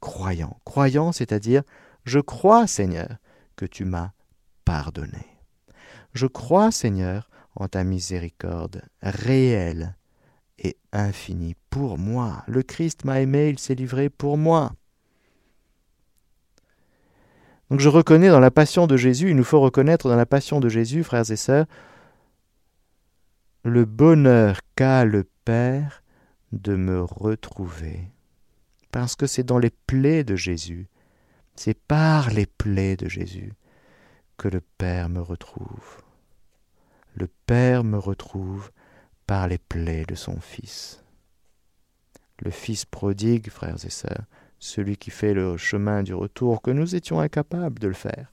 Croyant. 0.00 0.58
Croyant, 0.64 1.12
c'est-à-dire 1.12 1.62
je 2.04 2.20
crois, 2.20 2.66
Seigneur, 2.66 3.18
que 3.56 3.66
tu 3.66 3.84
m'as 3.84 4.12
pardonné. 4.64 5.26
Je 6.14 6.26
crois, 6.26 6.70
Seigneur, 6.72 7.28
en 7.54 7.68
ta 7.68 7.84
miséricorde 7.84 8.82
réelle 9.02 9.97
et 10.58 10.76
infini 10.92 11.54
pour 11.70 11.98
moi. 11.98 12.42
Le 12.46 12.62
Christ 12.62 13.04
m'a 13.04 13.20
aimé, 13.20 13.48
il 13.50 13.58
s'est 13.58 13.74
livré 13.74 14.08
pour 14.08 14.36
moi. 14.36 14.72
Donc 17.70 17.80
je 17.80 17.88
reconnais 17.88 18.28
dans 18.28 18.40
la 18.40 18.50
passion 18.50 18.86
de 18.86 18.96
Jésus, 18.96 19.30
il 19.30 19.36
nous 19.36 19.44
faut 19.44 19.60
reconnaître 19.60 20.08
dans 20.08 20.16
la 20.16 20.26
passion 20.26 20.58
de 20.58 20.68
Jésus, 20.68 21.04
frères 21.04 21.30
et 21.30 21.36
sœurs, 21.36 21.66
le 23.62 23.84
bonheur 23.84 24.60
qu'a 24.74 25.04
le 25.04 25.24
Père 25.44 26.02
de 26.52 26.76
me 26.76 27.02
retrouver. 27.02 28.10
Parce 28.90 29.16
que 29.16 29.26
c'est 29.26 29.42
dans 29.42 29.58
les 29.58 29.70
plaies 29.70 30.24
de 30.24 30.36
Jésus, 30.36 30.88
c'est 31.56 31.78
par 31.78 32.30
les 32.30 32.46
plaies 32.46 32.96
de 32.96 33.08
Jésus 33.08 33.52
que 34.38 34.48
le 34.48 34.60
Père 34.60 35.08
me 35.08 35.20
retrouve. 35.20 36.02
Le 37.14 37.28
Père 37.46 37.84
me 37.84 37.98
retrouve 37.98 38.70
par 39.28 39.46
les 39.46 39.58
plaies 39.58 40.06
de 40.08 40.14
son 40.14 40.40
Fils. 40.40 41.04
Le 42.40 42.50
Fils 42.50 42.86
prodigue, 42.86 43.50
frères 43.50 43.84
et 43.84 43.90
sœurs, 43.90 44.24
celui 44.58 44.96
qui 44.96 45.10
fait 45.10 45.34
le 45.34 45.58
chemin 45.58 46.02
du 46.02 46.14
retour 46.14 46.62
que 46.62 46.70
nous 46.70 46.96
étions 46.96 47.20
incapables 47.20 47.78
de 47.78 47.88
le 47.88 47.94
faire, 47.94 48.32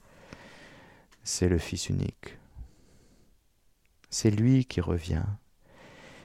c'est 1.22 1.48
le 1.48 1.58
Fils 1.58 1.90
unique. 1.90 2.38
C'est 4.08 4.30
lui 4.30 4.64
qui 4.64 4.80
revient. 4.80 5.26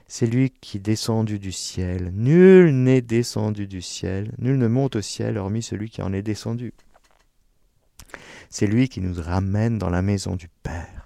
C'est 0.08 0.28
lui 0.28 0.52
qui 0.52 0.78
est 0.78 0.82
descendu 0.82 1.38
du 1.38 1.52
ciel. 1.52 2.12
Nul 2.14 2.74
n'est 2.74 3.02
descendu 3.02 3.68
du 3.68 3.82
ciel, 3.82 4.32
nul 4.38 4.58
ne 4.58 4.68
monte 4.68 4.96
au 4.96 5.02
ciel 5.02 5.38
hormis 5.38 5.64
celui 5.64 5.90
qui 5.90 6.02
en 6.02 6.14
est 6.14 6.22
descendu. 6.22 6.74
C'est 8.50 8.68
lui 8.68 8.88
qui 8.88 9.02
nous 9.02 9.22
ramène 9.22 9.78
dans 9.78 9.90
la 9.90 10.02
maison 10.02 10.38
du 10.38 10.48
Père. 10.64 11.01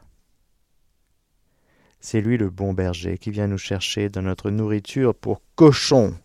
C'est 2.06 2.22
lui 2.22 2.38
le 2.38 2.52
bon 2.52 2.72
berger 2.72 3.18
qui 3.18 3.32
vient 3.32 3.48
nous 3.48 3.58
chercher 3.58 4.10
dans 4.10 4.22
notre 4.22 4.52
nourriture 4.52 5.16
pour 5.16 5.42
cochons. 5.56 6.16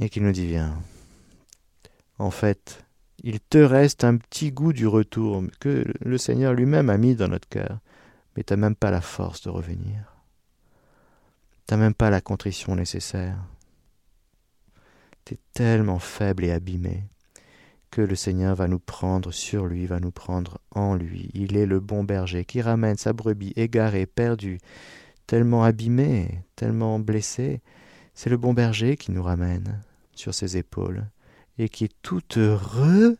Et 0.00 0.08
qui 0.08 0.20
nous 0.20 0.30
dit 0.30 0.46
Viens. 0.46 0.80
En 2.20 2.30
fait, 2.30 2.84
il 3.24 3.40
te 3.40 3.58
reste 3.58 4.04
un 4.04 4.16
petit 4.16 4.52
goût 4.52 4.72
du 4.72 4.86
retour 4.86 5.42
que 5.58 5.84
le 6.00 6.18
Seigneur 6.18 6.54
lui-même 6.54 6.88
a 6.88 6.98
mis 6.98 7.16
dans 7.16 7.26
notre 7.26 7.48
cœur, 7.48 7.80
mais 8.36 8.44
tu 8.44 8.52
n'as 8.52 8.58
même 8.58 8.76
pas 8.76 8.92
la 8.92 9.00
force 9.00 9.42
de 9.42 9.50
revenir. 9.50 10.14
Tu 11.66 11.74
n'as 11.74 11.80
même 11.80 11.94
pas 11.94 12.10
la 12.10 12.20
contrition 12.20 12.76
nécessaire. 12.76 13.38
Tu 15.24 15.34
es 15.34 15.38
tellement 15.52 15.98
faible 15.98 16.44
et 16.44 16.52
abîmé 16.52 17.02
que 17.90 18.00
le 18.00 18.14
Seigneur 18.14 18.54
va 18.54 18.68
nous 18.68 18.78
prendre 18.78 19.32
sur 19.32 19.66
lui, 19.66 19.86
va 19.86 20.00
nous 20.00 20.10
prendre 20.10 20.58
en 20.70 20.94
lui. 20.94 21.30
Il 21.34 21.56
est 21.56 21.66
le 21.66 21.80
bon 21.80 22.04
berger 22.04 22.44
qui 22.44 22.60
ramène 22.60 22.96
sa 22.96 23.12
brebis 23.12 23.52
égarée, 23.56 24.06
perdue, 24.06 24.58
tellement 25.26 25.64
abîmée, 25.64 26.42
tellement 26.56 26.98
blessée. 26.98 27.60
C'est 28.14 28.30
le 28.30 28.36
bon 28.36 28.52
berger 28.52 28.96
qui 28.96 29.12
nous 29.12 29.22
ramène 29.22 29.80
sur 30.14 30.34
ses 30.34 30.56
épaules 30.56 31.06
et 31.58 31.68
qui 31.68 31.84
est 31.84 31.94
tout 32.02 32.22
heureux 32.36 33.16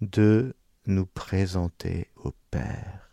de 0.00 0.54
nous 0.86 1.06
présenter 1.06 2.08
au 2.16 2.32
Père. 2.50 3.10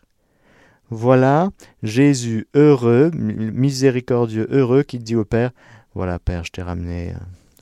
Voilà 0.89 1.50
Jésus 1.82 2.48
heureux, 2.54 3.10
miséricordieux, 3.12 4.48
heureux, 4.52 4.84
qui 4.84 5.00
dit 5.00 5.15
au 5.15 5.26
Père, 5.26 5.52
voilà 5.96 6.19
Père, 6.19 6.43
je 6.43 6.52
t'ai 6.52 6.62
ramené, 6.62 7.13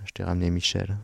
je 0.06 0.12
t'ai 0.12 0.24
ramené 0.24 0.50
Michel. 0.50 0.98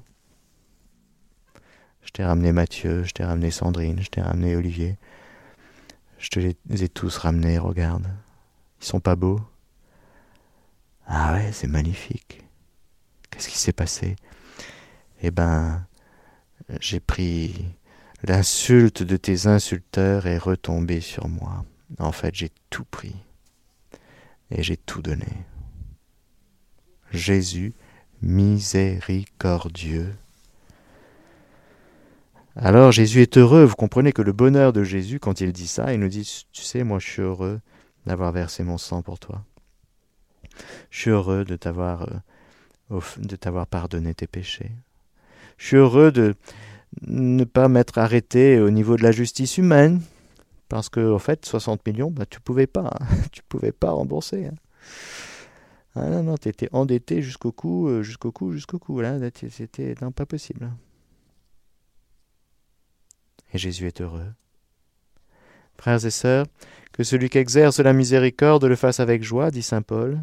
Je 2.07 2.11
t'ai 2.13 2.23
ramené 2.23 2.53
Mathieu, 2.53 3.03
je 3.03 3.11
t'ai 3.11 3.25
ramené 3.25 3.51
Sandrine, 3.51 4.01
je 4.01 4.09
t'ai 4.09 4.21
ramené 4.21 4.55
Olivier. 4.55 4.97
Je 6.17 6.29
te 6.29 6.39
les 6.39 6.55
ai 6.83 6.89
tous 6.89 7.17
ramenés, 7.17 7.59
regarde. 7.59 8.07
Ils 8.81 8.85
sont 8.85 9.01
pas 9.01 9.17
beaux 9.17 9.41
Ah 11.05 11.33
ouais, 11.33 11.51
c'est 11.51 11.67
magnifique. 11.67 12.43
Qu'est-ce 13.29 13.49
qui 13.49 13.57
s'est 13.57 13.73
passé? 13.73 14.15
Eh 15.21 15.31
ben, 15.31 15.85
j'ai 16.79 17.01
pris 17.01 17.65
l'insulte 18.23 19.03
de 19.03 19.17
tes 19.17 19.47
insulteurs 19.47 20.27
est 20.27 20.37
retombée 20.37 21.01
sur 21.01 21.27
moi. 21.27 21.65
En 21.99 22.13
fait, 22.13 22.33
j'ai 22.33 22.51
tout 22.69 22.85
pris 22.85 23.15
et 24.49 24.63
j'ai 24.63 24.77
tout 24.77 25.01
donné. 25.01 25.27
Jésus, 27.11 27.73
miséricordieux. 28.21 30.15
Alors 32.59 32.91
Jésus 32.91 33.21
est 33.21 33.37
heureux, 33.37 33.65
vous 33.65 33.75
comprenez 33.75 34.11
que 34.11 34.23
le 34.23 34.33
bonheur 34.33 34.73
de 34.73 34.83
Jésus, 34.83 35.19
quand 35.19 35.41
il 35.41 35.53
dit 35.53 35.67
ça, 35.67 35.93
il 35.93 35.99
nous 35.99 36.07
dit, 36.07 36.45
tu 36.51 36.63
sais, 36.63 36.83
moi 36.83 36.97
je 36.97 37.07
suis 37.07 37.21
heureux 37.21 37.59
d'avoir 38.07 38.31
versé 38.31 38.63
mon 38.63 38.79
sang 38.79 39.03
pour 39.03 39.19
toi. 39.19 39.43
Je 40.89 40.99
suis 40.99 41.11
heureux 41.11 41.45
de 41.45 41.55
t'avoir 41.55 42.09
euh, 42.91 42.99
de 43.19 43.35
t'avoir 43.35 43.67
pardonné 43.67 44.15
tes 44.15 44.25
péchés. 44.25 44.71
Je 45.57 45.67
suis 45.67 45.75
heureux 45.75 46.11
de 46.11 46.33
ne 47.05 47.43
pas 47.43 47.67
m'être 47.67 47.99
arrêté 47.99 48.59
au 48.59 48.71
niveau 48.71 48.97
de 48.97 49.03
la 49.03 49.11
justice 49.11 49.59
humaine, 49.59 50.01
parce 50.67 50.89
que 50.89 51.15
fait, 51.19 51.45
60 51.45 51.85
millions, 51.85 52.09
bah, 52.09 52.25
tu 52.25 52.39
pouvais 52.39 52.65
pas, 52.65 52.91
hein. 52.99 53.05
tu 53.31 53.43
pouvais 53.47 53.71
pas 53.71 53.91
rembourser. 53.91 54.47
Hein. 54.47 54.55
Ah 55.93 56.09
non, 56.09 56.23
non, 56.23 56.37
tu 56.37 56.49
étais 56.49 56.69
endetté 56.71 57.21
jusqu'au 57.21 57.51
cou, 57.51 57.87
euh, 57.87 58.01
jusqu'au 58.01 58.31
cou, 58.31 58.51
jusqu'au 58.51 58.79
cou. 58.79 58.99
Là, 58.99 59.19
c'était 59.51 59.93
pas 60.15 60.25
possible. 60.25 60.71
Jésus 63.57 63.87
est 63.87 64.01
heureux. 64.01 64.31
Frères 65.77 66.05
et 66.05 66.11
sœurs, 66.11 66.45
que 66.91 67.03
celui 67.03 67.29
qui 67.29 67.37
exerce 67.37 67.79
la 67.79 67.93
miséricorde 67.93 68.65
le 68.65 68.75
fasse 68.75 68.99
avec 68.99 69.23
joie, 69.23 69.51
dit 69.51 69.61
saint 69.61 69.81
Paul. 69.81 70.21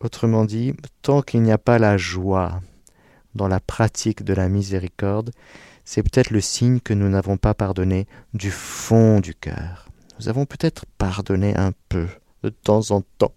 Autrement 0.00 0.44
dit, 0.44 0.74
tant 1.02 1.22
qu'il 1.22 1.42
n'y 1.42 1.52
a 1.52 1.58
pas 1.58 1.78
la 1.78 1.96
joie 1.96 2.60
dans 3.34 3.48
la 3.48 3.60
pratique 3.60 4.22
de 4.22 4.34
la 4.34 4.48
miséricorde, 4.48 5.30
c'est 5.84 6.02
peut-être 6.02 6.30
le 6.30 6.40
signe 6.40 6.80
que 6.80 6.94
nous 6.94 7.08
n'avons 7.08 7.36
pas 7.36 7.54
pardonné 7.54 8.06
du 8.32 8.50
fond 8.50 9.20
du 9.20 9.34
cœur. 9.34 9.88
Nous 10.18 10.28
avons 10.28 10.46
peut-être 10.46 10.86
pardonné 10.98 11.56
un 11.56 11.72
peu, 11.88 12.08
de 12.42 12.48
temps 12.48 12.90
en 12.90 13.02
temps, 13.02 13.34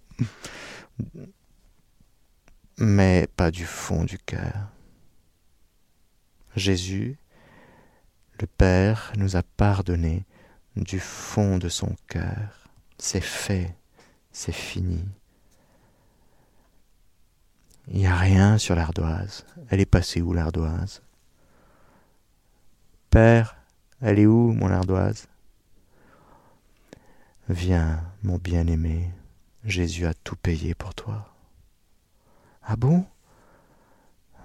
mais 2.78 3.28
pas 3.36 3.52
du 3.52 3.66
fond 3.66 4.04
du 4.04 4.18
cœur. 4.18 4.70
Jésus, 6.56 7.18
le 8.40 8.48
Père, 8.48 9.12
nous 9.18 9.36
a 9.36 9.44
pardonné 9.44 10.26
du 10.76 11.00
fond 11.00 11.58
de 11.58 11.70
son 11.70 11.96
cœur. 12.08 12.70
C'est 12.98 13.22
fait, 13.22 13.76
c'est 14.32 14.52
fini. 14.52 15.04
Il 17.88 17.98
n'y 17.98 18.08
a 18.08 18.16
rien 18.16 18.58
sur 18.58 18.76
l'ardoise. 18.76 19.46
Elle 19.70 19.80
est 19.80 19.86
passée 19.86 20.22
où 20.22 20.34
l'ardoise? 20.34 21.02
Père, 23.10 23.56
elle 24.02 24.20
est 24.20 24.26
où 24.26 24.52
mon 24.52 24.70
ardoise? 24.70 25.28
Viens, 27.50 28.04
mon 28.24 28.38
bien-aimé, 28.38 29.10
Jésus 29.64 30.06
a 30.06 30.14
tout 30.14 30.36
payé 30.36 30.76
pour 30.76 30.94
toi. 30.94 31.34
Ah 32.62 32.76
bon? 32.76 33.06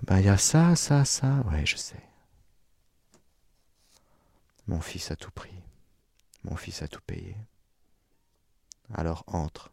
Ben 0.02 0.18
il 0.18 0.26
y 0.26 0.28
a 0.28 0.38
ça, 0.38 0.76
ça, 0.76 1.04
ça. 1.04 1.42
Ouais, 1.50 1.66
je 1.66 1.76
sais. 1.76 2.02
Mon 4.66 4.80
fils 4.80 5.10
a 5.10 5.16
tout 5.16 5.30
pris. 5.30 5.54
Mon 6.44 6.56
fils 6.56 6.82
a 6.82 6.88
tout 6.88 7.00
payé. 7.06 7.36
Alors 8.94 9.24
entre. 9.26 9.72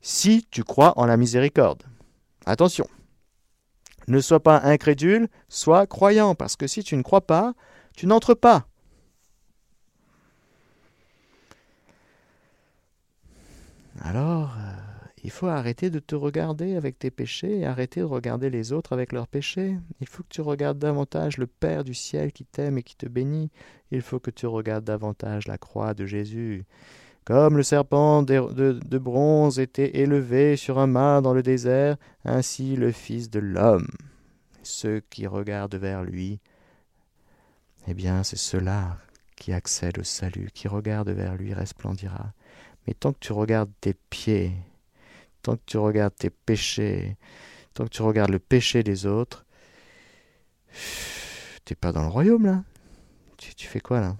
Si 0.00 0.46
tu 0.50 0.64
crois 0.64 0.98
en 0.98 1.06
la 1.06 1.16
miséricorde. 1.16 1.82
Attention. 2.46 2.88
Ne 4.08 4.20
sois 4.20 4.42
pas 4.42 4.60
incrédule, 4.62 5.28
sois 5.48 5.86
croyant, 5.86 6.34
parce 6.34 6.56
que 6.56 6.66
si 6.66 6.82
tu 6.82 6.96
ne 6.96 7.02
crois 7.02 7.26
pas, 7.26 7.54
tu 7.94 8.06
n'entres 8.06 8.34
pas. 8.34 8.66
Alors, 14.02 14.56
il 15.22 15.30
faut 15.30 15.48
arrêter 15.48 15.90
de 15.90 15.98
te 15.98 16.14
regarder 16.14 16.76
avec 16.76 16.98
tes 16.98 17.10
péchés 17.10 17.58
et 17.58 17.66
arrêter 17.66 18.00
de 18.00 18.06
regarder 18.06 18.48
les 18.48 18.72
autres 18.72 18.92
avec 18.92 19.12
leurs 19.12 19.28
péchés. 19.28 19.76
Il 20.00 20.08
faut 20.08 20.22
que 20.22 20.30
tu 20.30 20.40
regardes 20.40 20.78
davantage 20.78 21.36
le 21.36 21.46
Père 21.46 21.84
du 21.84 21.92
ciel 21.92 22.32
qui 22.32 22.44
t'aime 22.44 22.78
et 22.78 22.82
qui 22.82 22.96
te 22.96 23.06
bénit. 23.06 23.50
Il 23.90 24.00
faut 24.00 24.18
que 24.18 24.30
tu 24.30 24.46
regardes 24.46 24.84
davantage 24.84 25.46
la 25.46 25.58
croix 25.58 25.92
de 25.92 26.06
Jésus. 26.06 26.64
Comme 27.24 27.58
le 27.58 27.62
serpent 27.62 28.22
de, 28.22 28.98
bronze 28.98 29.58
était 29.58 29.98
élevé 29.98 30.56
sur 30.56 30.78
un 30.78 30.86
mât 30.86 31.20
dans 31.20 31.34
le 31.34 31.42
désert, 31.42 31.96
ainsi 32.24 32.76
le 32.76 32.90
Fils 32.90 33.28
de 33.28 33.40
l'homme. 33.40 33.88
Ceux 34.62 35.00
qui 35.10 35.26
regardent 35.26 35.76
vers 35.76 36.02
lui, 36.02 36.40
eh 37.86 37.94
bien 37.94 38.22
c'est 38.22 38.38
ceux-là 38.38 38.96
qui 39.36 39.52
accèdent 39.52 39.98
au 39.98 40.04
salut, 40.04 40.48
qui 40.54 40.66
regardent 40.66 41.10
vers 41.10 41.36
lui 41.36 41.52
resplendira. 41.52 42.32
Mais 42.86 42.94
tant 42.94 43.12
que 43.12 43.20
tu 43.20 43.32
regardes 43.32 43.70
tes 43.80 43.94
pieds, 43.94 44.52
tant 45.42 45.56
que 45.56 45.62
tu 45.66 45.78
regardes 45.78 46.14
tes 46.14 46.30
péchés, 46.30 47.16
tant 47.74 47.84
que 47.84 47.90
tu 47.90 48.02
regardes 48.02 48.30
le 48.30 48.38
péché 48.38 48.82
des 48.82 49.06
autres, 49.06 49.46
t'es 51.64 51.74
pas 51.74 51.92
dans 51.92 52.02
le 52.02 52.08
royaume 52.08 52.46
là. 52.46 52.64
Tu, 53.36 53.54
tu 53.54 53.66
fais 53.66 53.80
quoi 53.80 54.00
là? 54.00 54.16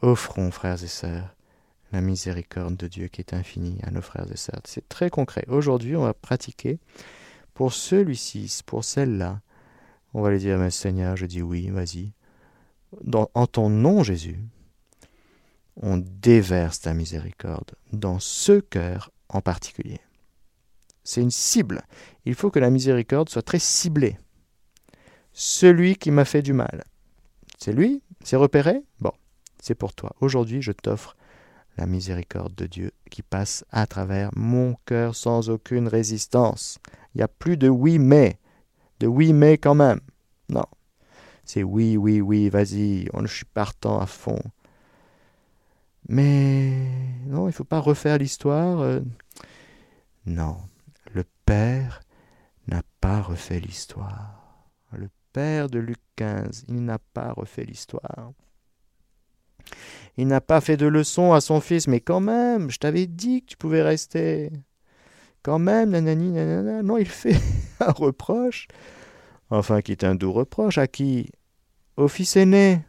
Offrons, 0.00 0.50
frères 0.50 0.82
et 0.82 0.88
sœurs, 0.88 1.34
la 1.92 2.00
miséricorde 2.00 2.76
de 2.76 2.86
Dieu 2.86 3.08
qui 3.08 3.20
est 3.20 3.34
infinie 3.34 3.78
à 3.82 3.90
nos 3.90 4.02
frères 4.02 4.30
et 4.30 4.36
sœurs. 4.36 4.60
C'est 4.64 4.88
très 4.88 5.10
concret. 5.10 5.44
Aujourd'hui, 5.48 5.96
on 5.96 6.04
va 6.04 6.14
pratiquer 6.14 6.78
pour 7.54 7.72
celui-ci, 7.72 8.60
pour 8.66 8.84
celle-là. 8.84 9.40
On 10.14 10.22
va 10.22 10.30
lui 10.30 10.38
dire, 10.38 10.58
mais 10.58 10.70
Seigneur, 10.70 11.16
je 11.16 11.26
dis 11.26 11.42
oui, 11.42 11.68
vas-y. 11.70 12.12
en 13.12 13.46
ton 13.46 13.68
nom, 13.68 14.02
Jésus, 14.04 14.38
on 15.80 15.98
déverse 15.98 16.80
ta 16.80 16.92
miséricorde 16.92 17.72
dans 17.92 18.18
ce 18.18 18.60
cœur 18.60 19.10
en 19.28 19.40
particulier. 19.40 20.00
C'est 21.04 21.22
une 21.22 21.30
cible. 21.30 21.82
Il 22.24 22.34
faut 22.34 22.50
que 22.50 22.58
la 22.58 22.70
miséricorde 22.70 23.28
soit 23.28 23.42
très 23.42 23.58
ciblée. 23.58 24.18
Celui 25.32 25.96
qui 25.96 26.10
m'a 26.10 26.24
fait 26.24 26.42
du 26.42 26.52
mal. 26.52 26.84
C'est 27.58 27.72
lui 27.72 28.02
C'est 28.24 28.36
repéré? 28.36 28.82
Bon, 29.00 29.12
c'est 29.60 29.74
pour 29.74 29.94
toi. 29.94 30.14
Aujourd'hui, 30.20 30.62
je 30.62 30.72
t'offre 30.72 31.16
la 31.76 31.86
miséricorde 31.86 32.54
de 32.56 32.66
Dieu 32.66 32.90
qui 33.10 33.22
passe 33.22 33.64
à 33.70 33.86
travers 33.86 34.30
mon 34.36 34.74
cœur 34.84 35.14
sans 35.14 35.48
aucune 35.48 35.86
résistance. 35.86 36.78
Il 37.14 37.18
n'y 37.18 37.22
a 37.22 37.28
plus 37.28 37.56
de 37.56 37.68
oui 37.68 37.98
mais, 37.98 38.38
de 38.98 39.06
oui 39.06 39.32
mais 39.32 39.58
quand 39.58 39.76
même. 39.76 40.00
Non. 40.48 40.66
C'est 41.44 41.62
oui, 41.62 41.96
oui, 41.96 42.20
oui, 42.20 42.48
vas-y, 42.48 43.08
je 43.22 43.26
suis 43.26 43.44
partant 43.46 44.00
à 44.00 44.06
fond. 44.06 44.42
Mais 46.08 46.70
non, 47.26 47.44
il 47.44 47.48
ne 47.48 47.52
faut 47.52 47.64
pas 47.64 47.80
refaire 47.80 48.18
l'histoire. 48.18 48.80
Euh. 48.80 49.00
Non, 50.26 50.56
le 51.12 51.24
Père 51.44 52.00
n'a 52.66 52.82
pas 53.00 53.20
refait 53.20 53.60
l'histoire. 53.60 54.70
Le 54.92 55.08
Père 55.32 55.68
de 55.68 55.78
Luc 55.78 55.98
15, 56.16 56.64
il 56.68 56.84
n'a 56.84 56.98
pas 56.98 57.32
refait 57.32 57.64
l'histoire. 57.64 58.32
Il 60.16 60.26
n'a 60.26 60.40
pas 60.40 60.60
fait 60.60 60.76
de 60.76 60.86
leçon 60.86 61.32
à 61.32 61.40
son 61.40 61.60
fils, 61.60 61.86
mais 61.86 62.00
quand 62.00 62.20
même, 62.20 62.70
je 62.70 62.78
t'avais 62.78 63.06
dit 63.06 63.42
que 63.42 63.46
tu 63.48 63.56
pouvais 63.56 63.82
rester. 63.82 64.50
Quand 65.42 65.58
même, 65.58 65.90
nanani, 65.90 66.32
nanana. 66.32 66.82
Non, 66.82 66.96
il 66.96 67.08
fait 67.08 67.36
un 67.80 67.92
reproche. 67.92 68.66
Enfin, 69.50 69.82
qui 69.82 69.92
est 69.92 70.04
un 70.04 70.14
doux 70.14 70.32
reproche. 70.32 70.78
À 70.78 70.86
qui? 70.86 71.30
Au 71.96 72.08
fils 72.08 72.36
aîné. 72.36 72.80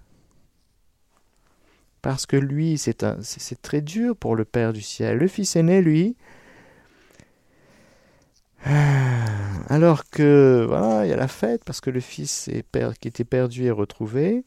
Parce 2.02 2.26
que 2.26 2.38
lui, 2.38 2.78
c'est 2.78 3.62
très 3.62 3.82
dur 3.82 4.16
pour 4.16 4.36
le 4.36 4.46
Père 4.46 4.74
du 4.74 4.82
ciel. 4.82 5.18
Le 5.18 5.28
fils 5.28 5.56
aîné, 5.56 5.82
lui, 5.82 6.16
alors 9.70 10.10
que 10.10 10.66
voilà, 10.68 11.06
il 11.06 11.10
y 11.10 11.14
a 11.14 11.18
la 11.18 11.28
fête 11.28 11.64
parce 11.64 11.82
que 11.82 11.90
le 11.90 12.00
fils 12.00 12.50
qui 13.00 13.08
était 13.08 13.24
perdu 13.24 13.66
est 13.66 13.72
retrouvé. 13.72 14.44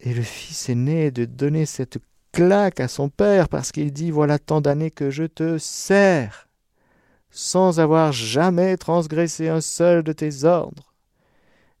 Et 0.00 0.12
le 0.12 0.22
fils 0.22 0.68
aîné 0.68 1.10
de 1.10 1.24
donner 1.24 1.66
cette 1.66 1.98
claque 2.32 2.80
à 2.80 2.88
son 2.88 3.08
père 3.08 3.48
parce 3.48 3.72
qu'il 3.72 3.92
dit 3.92 4.10
voilà 4.10 4.38
tant 4.38 4.60
d'années 4.60 4.90
que 4.90 5.08
je 5.10 5.24
te 5.24 5.56
sers 5.56 6.48
sans 7.30 7.80
avoir 7.80 8.12
jamais 8.12 8.76
transgressé 8.76 9.48
un 9.48 9.60
seul 9.60 10.02
de 10.02 10.12
tes 10.12 10.44
ordres 10.44 10.93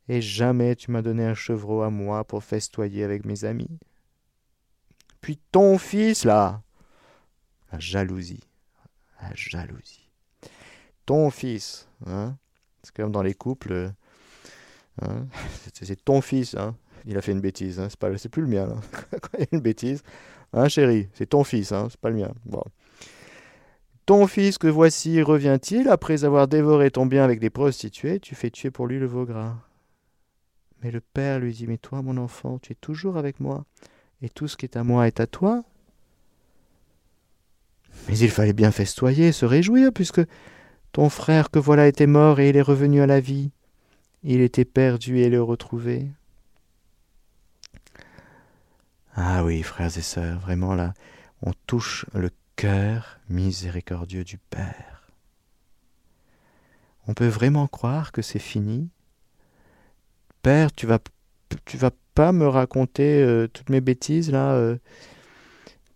et 0.08 0.20
jamais 0.20 0.76
tu 0.76 0.90
m'as 0.90 1.02
donné 1.02 1.24
un 1.24 1.34
chevreau 1.34 1.82
à 1.82 1.90
moi 1.90 2.24
pour 2.24 2.44
festoyer 2.44 3.04
avec 3.04 3.24
mes 3.24 3.44
amis. 3.44 3.78
Puis 5.20 5.38
ton 5.52 5.78
fils, 5.78 6.24
là, 6.24 6.62
la 7.72 7.78
jalousie, 7.78 8.44
la 9.22 9.34
jalousie. 9.34 10.08
Ton 11.06 11.30
fils, 11.30 11.88
hein, 12.06 12.36
c'est 12.82 12.94
comme 12.94 13.12
dans 13.12 13.22
les 13.22 13.34
couples, 13.34 13.92
hein, 15.02 15.26
c'est 15.72 16.04
ton 16.04 16.20
fils, 16.20 16.54
hein, 16.54 16.76
il 17.06 17.16
a 17.16 17.22
fait 17.22 17.32
une 17.32 17.40
bêtise, 17.40 17.80
hein, 17.80 17.88
c'est, 17.90 18.28
plus 18.28 18.42
le 18.42 18.48
mien, 18.48 18.80
une 19.52 19.60
bêtise, 19.60 20.02
Hein, 20.54 20.68
chérie 20.68 21.08
C'est 21.14 21.26
ton 21.26 21.42
fils, 21.42 21.72
hein, 21.72 21.88
c'est 21.90 22.00
pas 22.00 22.10
le 22.10 22.16
mien. 22.16 22.32
Bon. 22.44 22.62
Ton 24.06 24.26
fils 24.26 24.56
que 24.56 24.68
voici 24.68 25.20
revient-il 25.20 25.88
après 25.88 26.24
avoir 26.24 26.46
dévoré 26.46 26.90
ton 26.90 27.06
bien 27.06 27.24
avec 27.24 27.40
des 27.40 27.50
prostituées, 27.50 28.20
tu 28.20 28.34
fais 28.34 28.50
tuer 28.50 28.70
pour 28.70 28.86
lui 28.86 29.00
le 29.00 29.06
veau 29.06 29.24
gras. 29.24 29.56
Mais 30.84 30.90
le 30.90 31.00
père 31.00 31.40
lui 31.40 31.54
dit 31.54 31.66
Mais 31.66 31.78
toi, 31.78 32.02
mon 32.02 32.18
enfant, 32.18 32.58
tu 32.58 32.72
es 32.72 32.76
toujours 32.78 33.16
avec 33.16 33.40
moi, 33.40 33.64
et 34.20 34.28
tout 34.28 34.46
ce 34.46 34.56
qui 34.58 34.66
est 34.66 34.76
à 34.76 34.84
moi 34.84 35.06
est 35.06 35.18
à 35.18 35.26
toi. 35.26 35.64
Mais 38.06 38.18
il 38.18 38.30
fallait 38.30 38.52
bien 38.52 38.70
festoyer, 38.70 39.32
se 39.32 39.46
réjouir, 39.46 39.92
puisque 39.94 40.20
ton 40.92 41.08
frère 41.08 41.50
que 41.50 41.58
voilà 41.58 41.88
était 41.88 42.06
mort 42.06 42.38
et 42.38 42.50
il 42.50 42.56
est 42.56 42.62
revenu 42.62 43.00
à 43.00 43.06
la 43.06 43.18
vie. 43.18 43.50
Il 44.24 44.42
était 44.42 44.66
perdu 44.66 45.20
et 45.20 45.30
le 45.30 45.42
retrouvé. 45.42 46.06
Ah 49.14 49.42
oui, 49.42 49.62
frères 49.62 49.96
et 49.96 50.02
sœurs, 50.02 50.38
vraiment 50.40 50.74
là, 50.74 50.92
on 51.40 51.52
touche 51.66 52.04
le 52.12 52.30
cœur 52.56 53.20
miséricordieux 53.30 54.24
du 54.24 54.36
Père. 54.36 55.10
On 57.06 57.14
peut 57.14 57.28
vraiment 57.28 57.68
croire 57.68 58.12
que 58.12 58.22
c'est 58.22 58.38
fini. 58.38 58.90
Père, 60.44 60.74
tu 60.74 60.86
vas, 60.86 60.98
tu 61.64 61.78
vas 61.78 61.90
pas 62.14 62.30
me 62.30 62.46
raconter 62.46 63.22
euh, 63.22 63.48
toutes 63.48 63.70
mes 63.70 63.80
bêtises 63.80 64.30
là 64.30 64.52
euh, 64.52 64.76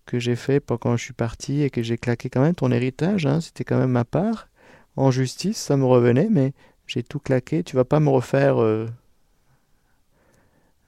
que 0.06 0.18
j'ai 0.18 0.36
fait 0.36 0.64
quand 0.66 0.96
je 0.96 1.04
suis 1.04 1.12
parti 1.12 1.60
et 1.60 1.68
que 1.68 1.82
j'ai 1.82 1.98
claqué 1.98 2.30
quand 2.30 2.40
même 2.40 2.54
ton 2.54 2.72
héritage. 2.72 3.26
Hein, 3.26 3.42
C'était 3.42 3.64
quand 3.64 3.76
même 3.76 3.90
ma 3.90 4.06
part. 4.06 4.48
En 4.96 5.10
justice, 5.10 5.58
ça 5.58 5.76
me 5.76 5.84
revenait, 5.84 6.28
mais 6.30 6.54
j'ai 6.86 7.02
tout 7.02 7.18
claqué. 7.18 7.62
Tu 7.62 7.76
vas 7.76 7.84
pas 7.84 8.00
me 8.00 8.08
refaire. 8.08 8.62
Euh, 8.62 8.88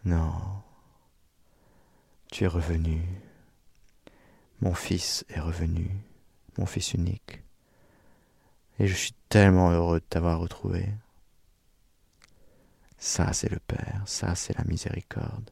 non. 0.07 0.33
Tu 2.33 2.45
es 2.45 2.47
revenu. 2.47 3.03
Mon 4.63 4.73
fils 4.73 5.27
est 5.29 5.41
revenu, 5.41 5.91
mon 6.57 6.65
fils 6.65 6.95
unique. 6.95 7.43
Et 8.79 8.87
je 8.87 8.95
suis 8.95 9.13
tellement 9.29 9.71
heureux 9.71 10.01
de 10.01 10.05
t'avoir 10.09 10.41
retrouvé. 10.41 10.87
Ça, 13.01 13.33
c'est 13.33 13.51
le 13.51 13.59
Père, 13.67 14.03
ça, 14.05 14.35
c'est 14.35 14.57
la 14.57 14.65
miséricorde. 14.65 15.51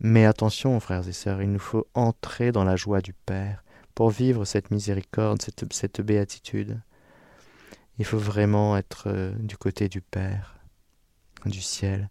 Mais 0.00 0.26
attention, 0.26 0.78
frères 0.80 1.06
et 1.08 1.12
sœurs, 1.12 1.40
il 1.40 1.52
nous 1.52 1.60
faut 1.60 1.86
entrer 1.94 2.50
dans 2.50 2.64
la 2.64 2.74
joie 2.74 3.00
du 3.00 3.12
Père 3.12 3.62
pour 3.94 4.10
vivre 4.10 4.44
cette 4.44 4.72
miséricorde, 4.72 5.40
cette, 5.40 5.72
cette 5.72 6.00
béatitude. 6.00 6.80
Il 8.00 8.04
faut 8.04 8.18
vraiment 8.18 8.76
être 8.76 9.04
euh, 9.06 9.32
du 9.38 9.56
côté 9.56 9.88
du 9.88 10.00
Père, 10.00 10.56
du 11.46 11.62
ciel. 11.62 12.10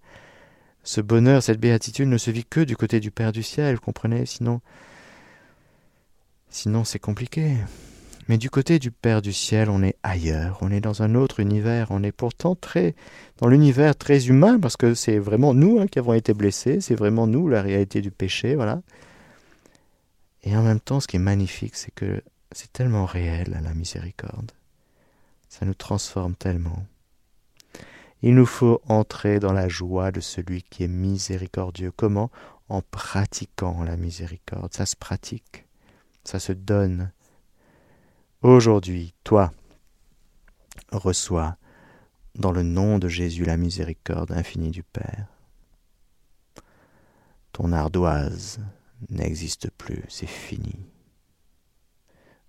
Ce 0.83 1.01
bonheur, 1.01 1.43
cette 1.43 1.59
béatitude 1.59 2.07
ne 2.07 2.17
se 2.17 2.31
vit 2.31 2.45
que 2.45 2.61
du 2.61 2.77
côté 2.77 3.01
du 3.01 3.11
Père 3.11 3.33
du 3.33 3.43
ciel, 3.43 3.75
vous 3.75 3.81
comprenez? 3.81 4.25
Sinon, 4.25 4.61
sinon 6.49 6.85
c'est 6.85 6.99
compliqué. 6.99 7.57
Mais 8.29 8.37
du 8.37 8.49
côté 8.49 8.79
du 8.79 8.91
Père 8.91 9.21
du 9.21 9.33
ciel, 9.33 9.69
on 9.69 9.83
est 9.83 9.97
ailleurs, 10.01 10.57
on 10.61 10.71
est 10.71 10.79
dans 10.79 11.01
un 11.01 11.13
autre 11.15 11.39
univers, 11.39 11.87
on 11.89 12.03
est 12.03 12.13
pourtant 12.13 12.55
très 12.55 12.95
dans 13.37 13.47
l'univers 13.47 13.95
très 13.95 14.27
humain 14.27 14.59
parce 14.59 14.77
que 14.77 14.93
c'est 14.93 15.19
vraiment 15.19 15.53
nous 15.53 15.79
hein, 15.79 15.87
qui 15.87 15.99
avons 15.99 16.13
été 16.13 16.33
blessés, 16.33 16.79
c'est 16.79 16.95
vraiment 16.95 17.27
nous 17.27 17.49
la 17.49 17.61
réalité 17.61 18.01
du 18.01 18.11
péché, 18.11 18.55
voilà. 18.55 18.81
Et 20.43 20.55
en 20.55 20.63
même 20.63 20.79
temps, 20.79 20.99
ce 20.99 21.07
qui 21.07 21.17
est 21.17 21.19
magnifique, 21.19 21.75
c'est 21.75 21.93
que 21.93 22.21
c'est 22.51 22.71
tellement 22.71 23.05
réel 23.05 23.59
la 23.61 23.73
miséricorde. 23.73 24.51
Ça 25.49 25.65
nous 25.65 25.73
transforme 25.73 26.35
tellement. 26.35 26.85
Il 28.21 28.35
nous 28.35 28.45
faut 28.45 28.81
entrer 28.87 29.39
dans 29.39 29.51
la 29.51 29.67
joie 29.67 30.11
de 30.11 30.21
celui 30.21 30.63
qui 30.63 30.83
est 30.83 30.87
miséricordieux. 30.87 31.91
Comment? 31.95 32.31
En 32.69 32.81
pratiquant 32.81 33.83
la 33.83 33.97
miséricorde. 33.97 34.73
Ça 34.73 34.85
se 34.85 34.95
pratique, 34.95 35.65
ça 36.23 36.39
se 36.39 36.53
donne. 36.53 37.11
Aujourd'hui, 38.43 39.13
toi, 39.23 39.53
reçois 40.91 41.55
dans 42.35 42.51
le 42.51 42.61
nom 42.61 42.99
de 42.99 43.07
Jésus 43.07 43.45
la 43.45 43.55
miséricorde 43.55 44.33
infinie 44.33 44.69
du 44.69 44.83
Père. 44.83 45.27
Ton 47.53 47.71
ardoise 47.71 48.59
n'existe 49.09 49.71
plus, 49.71 50.03
c'est 50.09 50.27
fini. 50.27 50.75